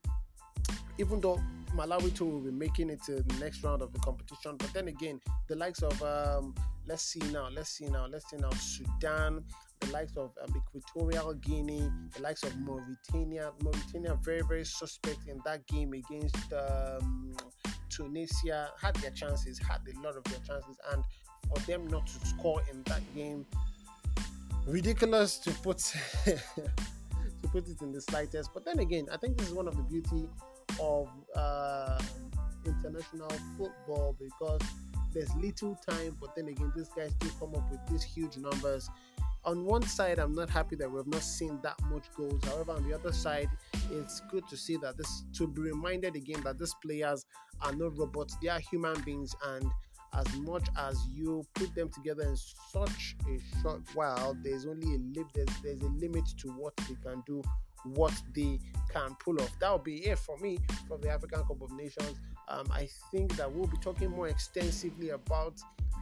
Even 1.00 1.18
though 1.18 1.40
Malawi 1.74 2.14
too 2.14 2.26
will 2.26 2.40
be 2.40 2.50
making 2.50 2.90
it 2.90 3.02
to 3.04 3.22
the 3.22 3.34
next 3.40 3.64
round 3.64 3.80
of 3.80 3.90
the 3.94 3.98
competition, 4.00 4.56
but 4.58 4.70
then 4.74 4.88
again, 4.88 5.18
the 5.48 5.56
likes 5.56 5.82
of 5.82 6.02
um, 6.02 6.54
let's 6.86 7.02
see 7.02 7.20
now, 7.32 7.48
let's 7.50 7.70
see 7.70 7.86
now, 7.86 8.06
let's 8.06 8.28
see 8.30 8.36
now, 8.36 8.50
Sudan, 8.50 9.42
the 9.80 9.90
likes 9.90 10.14
of 10.18 10.32
um, 10.42 10.54
Equatorial 10.54 11.32
Guinea, 11.34 11.90
the 12.14 12.22
likes 12.22 12.42
of 12.42 12.54
Mauritania. 12.58 13.50
Mauritania 13.62 14.18
very 14.22 14.42
very 14.42 14.64
suspect 14.64 15.26
in 15.26 15.40
that 15.46 15.66
game 15.68 15.94
against 15.94 16.52
um, 16.52 17.34
Tunisia. 17.88 18.68
Had 18.78 18.96
their 18.96 19.12
chances, 19.12 19.58
had 19.58 19.80
a 19.88 20.00
lot 20.02 20.18
of 20.18 20.24
their 20.24 20.40
chances, 20.40 20.76
and 20.92 21.02
for 21.48 21.58
them 21.66 21.86
not 21.86 22.06
to 22.08 22.26
score 22.26 22.60
in 22.70 22.82
that 22.82 23.02
game, 23.14 23.46
ridiculous 24.66 25.38
to 25.38 25.50
put 25.62 25.78
to 26.26 27.48
put 27.48 27.66
it 27.68 27.80
in 27.80 27.90
the 27.90 28.02
slightest. 28.02 28.50
But 28.52 28.66
then 28.66 28.80
again, 28.80 29.06
I 29.10 29.16
think 29.16 29.38
this 29.38 29.48
is 29.48 29.54
one 29.54 29.66
of 29.66 29.78
the 29.78 29.82
beauty 29.84 30.28
of 30.80 31.08
uh, 31.36 32.00
international 32.64 33.30
football 33.56 34.16
because 34.18 34.60
there's 35.12 35.34
little 35.36 35.76
time, 35.88 36.16
but 36.20 36.34
then 36.36 36.48
again, 36.48 36.72
these 36.76 36.88
guys 36.96 37.12
do 37.14 37.28
come 37.38 37.54
up 37.54 37.70
with 37.70 37.80
these 37.88 38.02
huge 38.02 38.36
numbers. 38.36 38.88
On 39.44 39.64
one 39.64 39.82
side, 39.82 40.18
I'm 40.18 40.34
not 40.34 40.50
happy 40.50 40.76
that 40.76 40.90
we've 40.90 41.06
not 41.06 41.22
seen 41.22 41.58
that 41.62 41.80
much 41.90 42.04
goals. 42.14 42.44
However, 42.44 42.72
on 42.72 42.86
the 42.86 42.94
other 42.94 43.12
side, 43.12 43.48
it's 43.90 44.20
good 44.30 44.46
to 44.48 44.56
see 44.56 44.76
that 44.76 44.98
this 44.98 45.24
to 45.34 45.48
be 45.48 45.62
reminded 45.62 46.14
again 46.14 46.42
that 46.44 46.58
these 46.58 46.74
players 46.82 47.24
are 47.62 47.74
not 47.74 47.96
robots; 47.96 48.36
they 48.42 48.48
are 48.48 48.60
human 48.60 49.00
beings, 49.02 49.34
and 49.46 49.64
as 50.12 50.26
much 50.36 50.68
as 50.76 50.98
you 51.14 51.44
put 51.54 51.74
them 51.74 51.88
together 51.88 52.22
in 52.22 52.36
such 52.36 53.16
a 53.28 53.60
short 53.62 53.80
while, 53.94 54.36
there's 54.42 54.66
only 54.66 54.94
a 54.94 54.98
li- 54.98 55.24
there's, 55.34 55.48
there's 55.62 55.80
a 55.82 55.86
limit 55.86 56.26
to 56.38 56.48
what 56.48 56.76
they 56.76 56.96
can 57.02 57.22
do, 57.26 57.42
what 57.84 58.12
they 58.34 58.58
can 58.92 59.14
pull 59.16 59.40
off. 59.40 59.50
That 59.60 59.70
will 59.70 59.78
be 59.78 60.06
it 60.06 60.18
for 60.18 60.36
me 60.38 60.58
from 60.88 61.00
the 61.00 61.10
African 61.10 61.42
Cup 61.44 61.60
of 61.60 61.70
Nations. 61.72 62.18
Um, 62.48 62.66
I 62.72 62.88
think 63.10 63.36
that 63.36 63.50
we'll 63.50 63.68
be 63.68 63.76
talking 63.78 64.10
more 64.10 64.28
extensively 64.28 65.10
about 65.10 65.54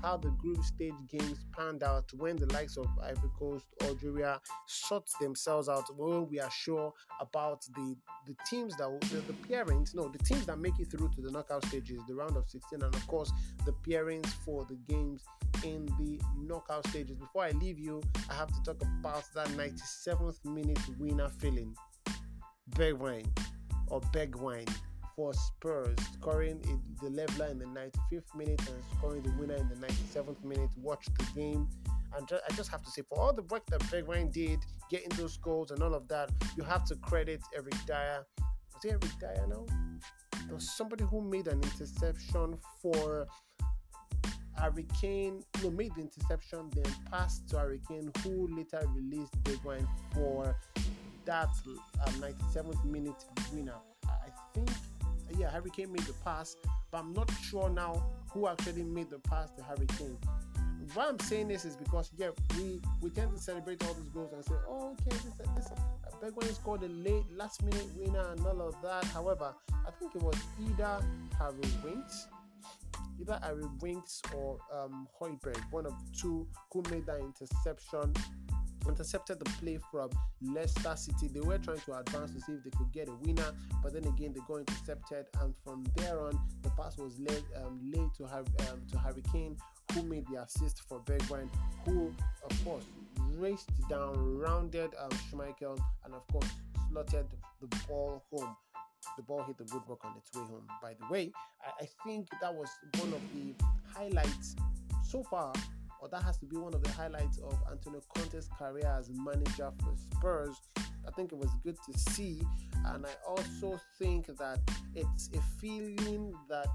how 0.03 0.17
the 0.17 0.31
group 0.31 0.63
stage 0.63 0.95
games 1.09 1.45
panned 1.57 1.83
out 1.83 2.11
when 2.17 2.37
the 2.37 2.47
likes 2.53 2.77
of 2.77 2.87
Ivory 3.03 3.31
Coast, 3.39 3.67
Algeria 3.83 4.41
sort 4.67 5.09
themselves 5.21 5.69
out. 5.69 5.85
Well, 5.97 6.27
we 6.27 6.41
are 6.41 6.51
sure 6.51 6.93
about 7.21 7.63
the 7.75 7.97
the 8.27 8.35
teams 8.49 8.77
that 8.77 9.01
the, 9.11 9.17
the 9.17 9.33
pairings, 9.49 9.95
no, 9.95 10.09
the 10.09 10.19
teams 10.19 10.47
that 10.47 10.59
make 10.59 10.79
it 10.79 10.91
through 10.91 11.11
to 11.17 11.23
the 11.23 11.31
knockout 11.31 11.65
stages, 11.67 12.03
the 12.07 12.15
round 12.15 12.37
of 12.37 12.49
16, 12.49 12.83
and 12.83 12.95
of 12.95 13.07
course 13.07 13.33
the 13.65 13.73
pairings 13.89 14.29
for 14.45 14.67
the 14.67 14.77
games 14.89 15.25
in 15.65 15.87
the 15.99 16.21
knockout 16.37 16.87
stages. 16.89 17.17
Before 17.17 17.45
I 17.45 17.51
leave 17.53 17.79
you, 17.79 18.03
I 18.31 18.35
have 18.35 18.49
to 18.49 18.63
talk 18.63 18.83
about 19.01 19.25
that 19.35 19.49
97th 19.49 20.45
minute 20.45 20.79
winner 20.99 21.29
feeling. 21.29 21.75
Bergwijn 22.71 23.27
or 23.89 24.01
Bergwijn 24.13 24.69
for 25.19 25.35
Spurs, 25.35 25.99
scoring 26.13 26.61
the 27.03 27.11
leveler 27.11 27.47
in 27.47 27.59
the 27.59 27.65
95th 27.65 28.37
minute 28.37 28.61
and 28.61 28.85
scoring 28.97 29.21
the 29.21 29.33
winner 29.33 29.57
in 29.57 29.69
the 29.69 29.75
97th 29.75 30.45
minute. 30.45 30.71
Watch 30.81 31.07
the 31.19 31.25
game. 31.35 31.69
And 32.17 32.31
I 32.33 32.55
just 32.55 32.71
have 32.71 32.85
to 32.85 32.91
say, 32.93 33.03
for 33.03 33.19
all 33.19 33.33
the 33.33 33.43
work 33.43 33.67
that 33.67 33.81
Bergwijn 33.81 34.33
did, 34.33 34.61
getting 34.89 35.09
those 35.19 35.37
goals 35.39 35.73
and 35.73 35.83
all 35.83 35.93
of 35.93 36.07
that, 36.07 36.31
you 36.57 36.63
have 36.63 36.85
to 36.85 36.95
credit 36.95 37.41
Eric 37.53 37.75
Dier. 37.85 38.25
Was 38.73 38.85
it 38.85 38.91
Eric 38.91 39.19
Dier 39.19 39.47
now? 39.49 39.67
There 40.47 40.55
was 40.55 40.71
somebody 40.71 41.03
who 41.03 41.21
made 41.21 41.49
an 41.49 41.65
interception 41.65 42.57
for 42.81 43.27
Harry 44.57 44.87
Kane. 45.01 45.43
No, 45.65 45.71
made 45.73 45.97
the 45.97 46.03
interception, 46.03 46.71
then 46.77 46.95
passed 47.11 47.49
to 47.51 47.59
Harry 47.59 47.81
Kane, 47.89 48.13
who 48.23 48.47
later 48.57 48.89
released 48.95 49.33
Bergwijn 49.43 49.85
for 50.15 50.57
that 51.25 51.51
um, 52.07 52.13
97th 52.15 52.85
minute 52.85 53.25
winner. 53.53 53.75
I 54.07 54.31
think 54.55 54.71
yeah, 55.37 55.51
Harry 55.51 55.71
Kane 55.71 55.93
made 55.93 56.03
the 56.03 56.15
pass, 56.25 56.57
but 56.91 56.99
I'm 56.99 57.13
not 57.13 57.31
sure 57.43 57.69
now 57.69 58.03
who 58.31 58.49
actually 58.49 58.85
made 58.85 59.11
the 59.11 59.19
pass 59.19 59.51
to 59.53 59.63
Harry 59.63 59.87
Kane. 59.99 60.19
Why 60.95 61.09
I'm 61.09 61.19
saying 61.19 61.49
this 61.49 61.65
is 61.65 61.77
because 61.77 62.11
yeah, 62.17 62.31
we 62.57 62.81
we 63.03 63.11
tend 63.11 63.35
to 63.35 63.39
celebrate 63.39 63.85
all 63.85 63.95
these 63.95 64.09
goals 64.09 64.33
and 64.33 64.45
say, 64.45 64.55
oh, 64.69 64.93
okay, 64.93 65.11
this 65.11 65.25
is 65.25 65.33
this 65.55 65.69
Bergwijn 66.23 66.55
scored 66.55 66.83
a 66.83 66.89
late 66.89 67.25
last 67.37 67.63
minute 67.63 67.87
winner 67.97 68.33
and 68.33 68.45
all 68.47 68.61
of 68.61 68.75
that. 68.83 69.05
However, 69.07 69.55
I 69.87 69.91
think 69.99 70.15
it 70.17 70.23
was 70.23 70.37
either 70.61 71.01
Harry 71.39 71.55
Winks, 71.85 72.27
either 73.21 73.39
Harry 73.43 73.65
Winks 73.81 74.23
or 74.35 74.59
um, 74.73 75.07
Højbjerg, 75.21 75.61
one 75.71 75.87
of 75.87 75.95
two 76.19 76.47
who 76.73 76.83
made 76.91 77.07
that 77.07 77.21
interception 77.21 78.13
intercepted 78.89 79.39
the 79.39 79.45
play 79.61 79.79
from 79.91 80.11
Leicester 80.43 80.95
City. 80.97 81.29
They 81.29 81.41
were 81.41 81.59
trying 81.59 81.81
to 81.81 81.99
advance 81.99 82.33
to 82.33 82.41
see 82.41 82.53
if 82.53 82.65
they 82.65 82.71
could 82.71 82.93
get 82.93 83.09
a 83.09 83.15
winner, 83.15 83.53
but 83.83 83.93
then 83.93 84.05
again 84.05 84.33
they 84.35 84.41
got 84.47 84.61
intercepted, 84.61 85.27
and 85.41 85.55
from 85.65 85.85
there 85.97 86.21
on 86.21 86.39
the 86.63 86.71
pass 86.71 86.97
was 86.97 87.19
laid 87.19 87.45
um, 87.65 87.81
laid 87.93 88.09
to 88.17 88.27
have 88.27 88.47
um, 88.71 88.83
to 88.91 88.99
Harry 88.99 89.23
Kane, 89.33 89.57
who 89.93 90.03
made 90.03 90.27
the 90.29 90.43
assist 90.43 90.83
for 90.89 91.01
Bergwijn, 91.01 91.49
who 91.85 92.13
of 92.49 92.65
course 92.65 92.85
raced 93.37 93.71
down, 93.89 94.39
rounded 94.39 94.91
um, 95.01 95.11
Schmeichel, 95.11 95.79
and 96.05 96.15
of 96.15 96.27
course 96.29 96.49
slotted 96.91 97.27
the 97.61 97.77
ball 97.89 98.23
home. 98.33 98.57
The 99.17 99.23
ball 99.23 99.43
hit 99.45 99.59
the 99.59 99.65
woodwork 99.73 100.05
on 100.05 100.15
its 100.17 100.37
way 100.37 100.45
home. 100.45 100.67
By 100.83 100.95
the 101.01 101.13
way, 101.13 101.33
I, 101.63 101.85
I 101.85 101.89
think 102.05 102.29
that 102.41 102.55
was 102.55 102.69
one 102.99 103.13
of 103.13 103.21
the 103.35 103.55
highlights 103.95 104.57
so 105.05 105.23
far 105.23 105.53
or 106.01 106.09
that 106.09 106.23
has 106.23 106.39
to 106.39 106.47
be 106.47 106.57
one 106.57 106.75
of 106.75 106.83
the 106.83 106.91
highlights 106.93 107.39
of 107.39 107.57
Antonio 107.71 108.01
Conte's 108.15 108.49
career 108.59 108.87
as 108.99 109.11
manager 109.11 109.71
for 109.83 109.95
Spurs. 109.97 110.57
I 111.07 111.11
think 111.13 111.33
it 111.33 111.39
was 111.39 111.51
good 111.65 111.77
to 111.91 111.99
see, 111.99 112.43
and 112.87 113.07
I 113.07 113.11
also 113.27 113.81
think 113.99 114.27
that 114.27 114.61
it's 114.95 115.31
a 115.35 115.41
feeling 115.61 116.35
that 116.49 116.69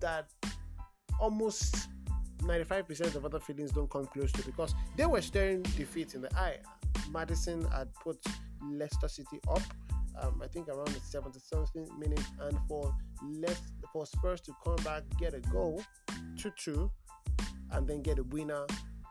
that 0.00 0.26
almost 1.20 1.88
95% 2.42 3.14
of 3.14 3.24
other 3.24 3.40
feelings 3.40 3.70
don't 3.70 3.88
come 3.88 4.06
close 4.06 4.32
to 4.32 4.42
because 4.44 4.74
they 4.96 5.06
were 5.06 5.22
staring 5.22 5.62
defeat 5.62 6.14
in 6.14 6.22
the 6.22 6.36
eye. 6.36 6.58
Maddison 7.10 7.64
had 7.70 7.92
put 7.94 8.18
Leicester 8.62 9.08
City 9.08 9.40
up. 9.48 9.62
Um, 10.20 10.42
I 10.42 10.48
think 10.48 10.68
around 10.68 10.88
the 10.88 11.00
70 11.00 11.38
something 11.40 11.88
minute, 11.98 12.24
and 12.40 12.58
for 12.68 12.94
less 13.22 13.60
for 13.92 14.04
Spurs 14.04 14.40
to 14.42 14.52
come 14.64 14.76
back, 14.84 15.02
get 15.18 15.34
a 15.34 15.40
goal, 15.40 15.82
2 16.36 16.50
2, 16.58 16.90
and 17.72 17.86
then 17.86 18.02
get 18.02 18.18
a 18.18 18.24
winner. 18.24 18.66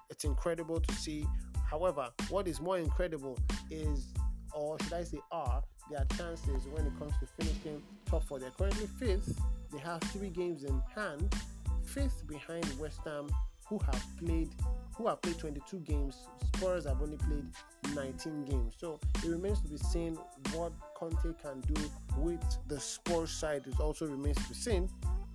It's 0.09 0.23
incredible 0.23 0.79
to 0.79 0.93
see. 0.95 1.27
However, 1.69 2.09
what 2.29 2.47
is 2.47 2.59
more 2.59 2.77
incredible 2.77 3.37
is, 3.69 4.13
or 4.53 4.77
should 4.79 4.93
I 4.93 5.03
say, 5.03 5.19
are 5.31 5.63
their 5.91 6.05
chances 6.17 6.67
when 6.71 6.85
it 6.87 6.97
comes 6.97 7.13
to 7.19 7.27
finishing 7.37 7.83
top 8.05 8.23
four. 8.23 8.39
They're 8.39 8.51
currently 8.51 8.87
fifth. 8.99 9.39
They 9.71 9.79
have 9.79 10.01
three 10.03 10.29
games 10.29 10.63
in 10.63 10.81
hand, 10.95 11.33
fifth 11.83 12.25
behind 12.27 12.65
West 12.79 12.99
Ham, 13.05 13.27
who 13.67 13.79
have 13.79 14.03
played 14.17 14.49
who 14.95 15.07
have 15.07 15.21
played 15.21 15.37
22 15.37 15.79
games. 15.79 16.27
Spurs 16.55 16.85
have 16.85 17.01
only 17.01 17.17
played 17.17 17.45
19 17.95 18.45
games. 18.45 18.75
So 18.77 18.99
it 19.23 19.27
remains 19.27 19.61
to 19.61 19.69
be 19.69 19.77
seen 19.77 20.17
what 20.53 20.73
Conte 20.95 21.33
can 21.41 21.61
do 21.61 21.81
with 22.17 22.41
the 22.67 22.79
Spurs 22.79 23.31
side. 23.31 23.63
It 23.65 23.79
also 23.79 24.05
remains 24.05 24.37
to 24.37 24.49
be 24.49 24.55
seen 24.55 24.89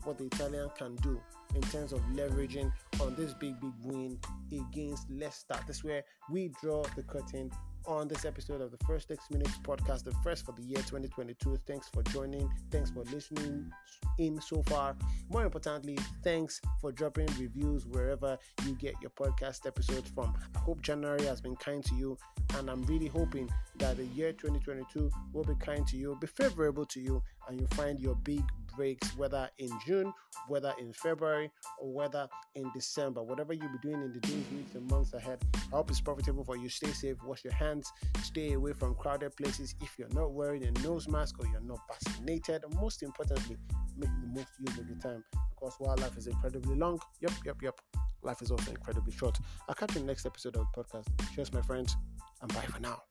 what 0.05 0.19
the 0.19 0.25
Italian 0.25 0.71
can 0.79 0.95
do 0.97 1.21
in 1.55 1.63
terms 1.63 1.93
of 1.93 2.01
leveraging 2.15 2.73
on 3.01 3.15
this 3.15 3.35
big, 3.35 3.61
big 3.61 3.73
win 3.83 4.19
against 4.53 5.11
Leicester. 5.11 5.59
This 5.67 5.79
is 5.79 5.85
where 5.85 6.05
we 6.31 6.51
draw 6.61 6.83
the 6.95 7.03
curtain 7.03 7.51
on 7.87 8.09
this 8.09 8.25
episode 8.25 8.61
of 8.61 8.71
the 8.71 8.85
First 8.85 9.09
Six 9.09 9.31
Minutes 9.31 9.59
podcast, 9.63 10.05
the 10.05 10.13
first 10.25 10.45
for 10.45 10.53
the 10.53 10.63
year 10.63 10.79
2022. 10.79 11.59
Thanks 11.67 11.89
for 11.89 12.03
joining. 12.05 12.51
Thanks 12.71 12.91
for 12.91 13.05
listening 13.05 13.71
in 14.19 14.41
so 14.41 14.63
far. 14.65 14.97
More 15.31 15.45
importantly, 15.45 15.97
thanks 16.25 16.61
for 16.81 16.91
dropping 16.91 17.27
reviews 17.39 17.87
wherever 17.87 18.39
you 18.65 18.75
get 18.75 18.95
your 19.01 19.11
podcast 19.11 19.67
episodes 19.67 20.11
from. 20.11 20.35
I 20.55 20.59
hope 20.59 20.83
January 20.83 21.25
has 21.27 21.41
been 21.41 21.57
kind 21.57 21.85
to 21.85 21.95
you, 21.95 22.19
and 22.57 22.69
I'm 22.69 22.83
really 22.85 23.09
hoping 23.09 23.49
that 23.77 23.97
the 23.97 24.07
year 24.07 24.33
2022 24.33 25.11
will 25.33 25.45
be 25.45 25.55
kind 25.61 25.87
to 25.87 25.97
you, 25.97 26.17
be 26.21 26.27
favorable 26.27 26.87
to 26.87 27.01
you, 27.01 27.23
and 27.49 27.61
you 27.61 27.67
find 27.69 28.01
your 28.01 28.15
big 28.17 28.43
breaks, 28.77 29.17
whether 29.17 29.49
in 29.59 29.71
June, 29.87 30.13
whether 30.49 30.73
in 30.79 30.93
February, 30.93 31.51
or 31.81 31.93
whether 31.93 32.29
in 32.55 32.71
December. 32.75 33.23
Whatever 33.23 33.53
you'll 33.53 33.73
be 33.73 33.79
doing 33.83 34.03
in 34.03 34.13
the 34.13 34.21
days, 34.21 34.45
weeks, 34.55 34.75
and 34.75 34.89
months 34.91 35.15
ahead, 35.15 35.39
I 35.55 35.77
hope 35.77 35.91
it's 35.91 36.01
profitable 36.01 36.45
for 36.45 36.57
you. 36.57 36.69
Stay 36.69 36.93
safe, 36.93 37.17
wash 37.25 37.43
your 37.45 37.55
hands, 37.55 37.91
stay 38.23 38.53
away 38.53 38.73
from 38.73 38.95
crowded 38.95 39.35
places 39.37 39.75
if 39.81 39.99
you're 39.99 40.13
not 40.13 40.33
wearing 40.33 40.65
a 40.65 40.71
nose 40.83 41.09
mask 41.09 41.37
or 41.39 41.47
you're 41.47 41.61
not 41.61 41.81
vaccinated. 41.89 42.63
Most 42.81 43.03
importantly, 43.03 43.57
make 43.97 44.11
the 44.21 44.29
most 44.29 44.49
use 44.61 44.79
of 44.79 44.89
your 44.89 44.99
time 44.99 45.25
because 45.55 45.75
while 45.79 45.97
life 45.97 46.17
is 46.17 46.27
incredibly 46.27 46.77
long, 46.77 47.01
yep, 47.21 47.33
yep, 47.45 47.57
yep, 47.63 47.81
life 48.23 48.43
is 48.43 48.51
also 48.51 48.71
incredibly 48.71 49.13
short. 49.13 49.39
I'll 49.69 49.75
catch 49.75 49.95
you 49.95 50.01
in 50.01 50.07
the 50.07 50.13
next 50.13 50.27
episode 50.27 50.57
of 50.57 50.67
the 50.75 50.83
podcast. 50.83 51.07
Cheers, 51.35 51.53
my 51.53 51.63
friends, 51.63 51.97
and 52.43 52.53
bye 52.53 52.63
for 52.63 52.81
now. 52.81 53.03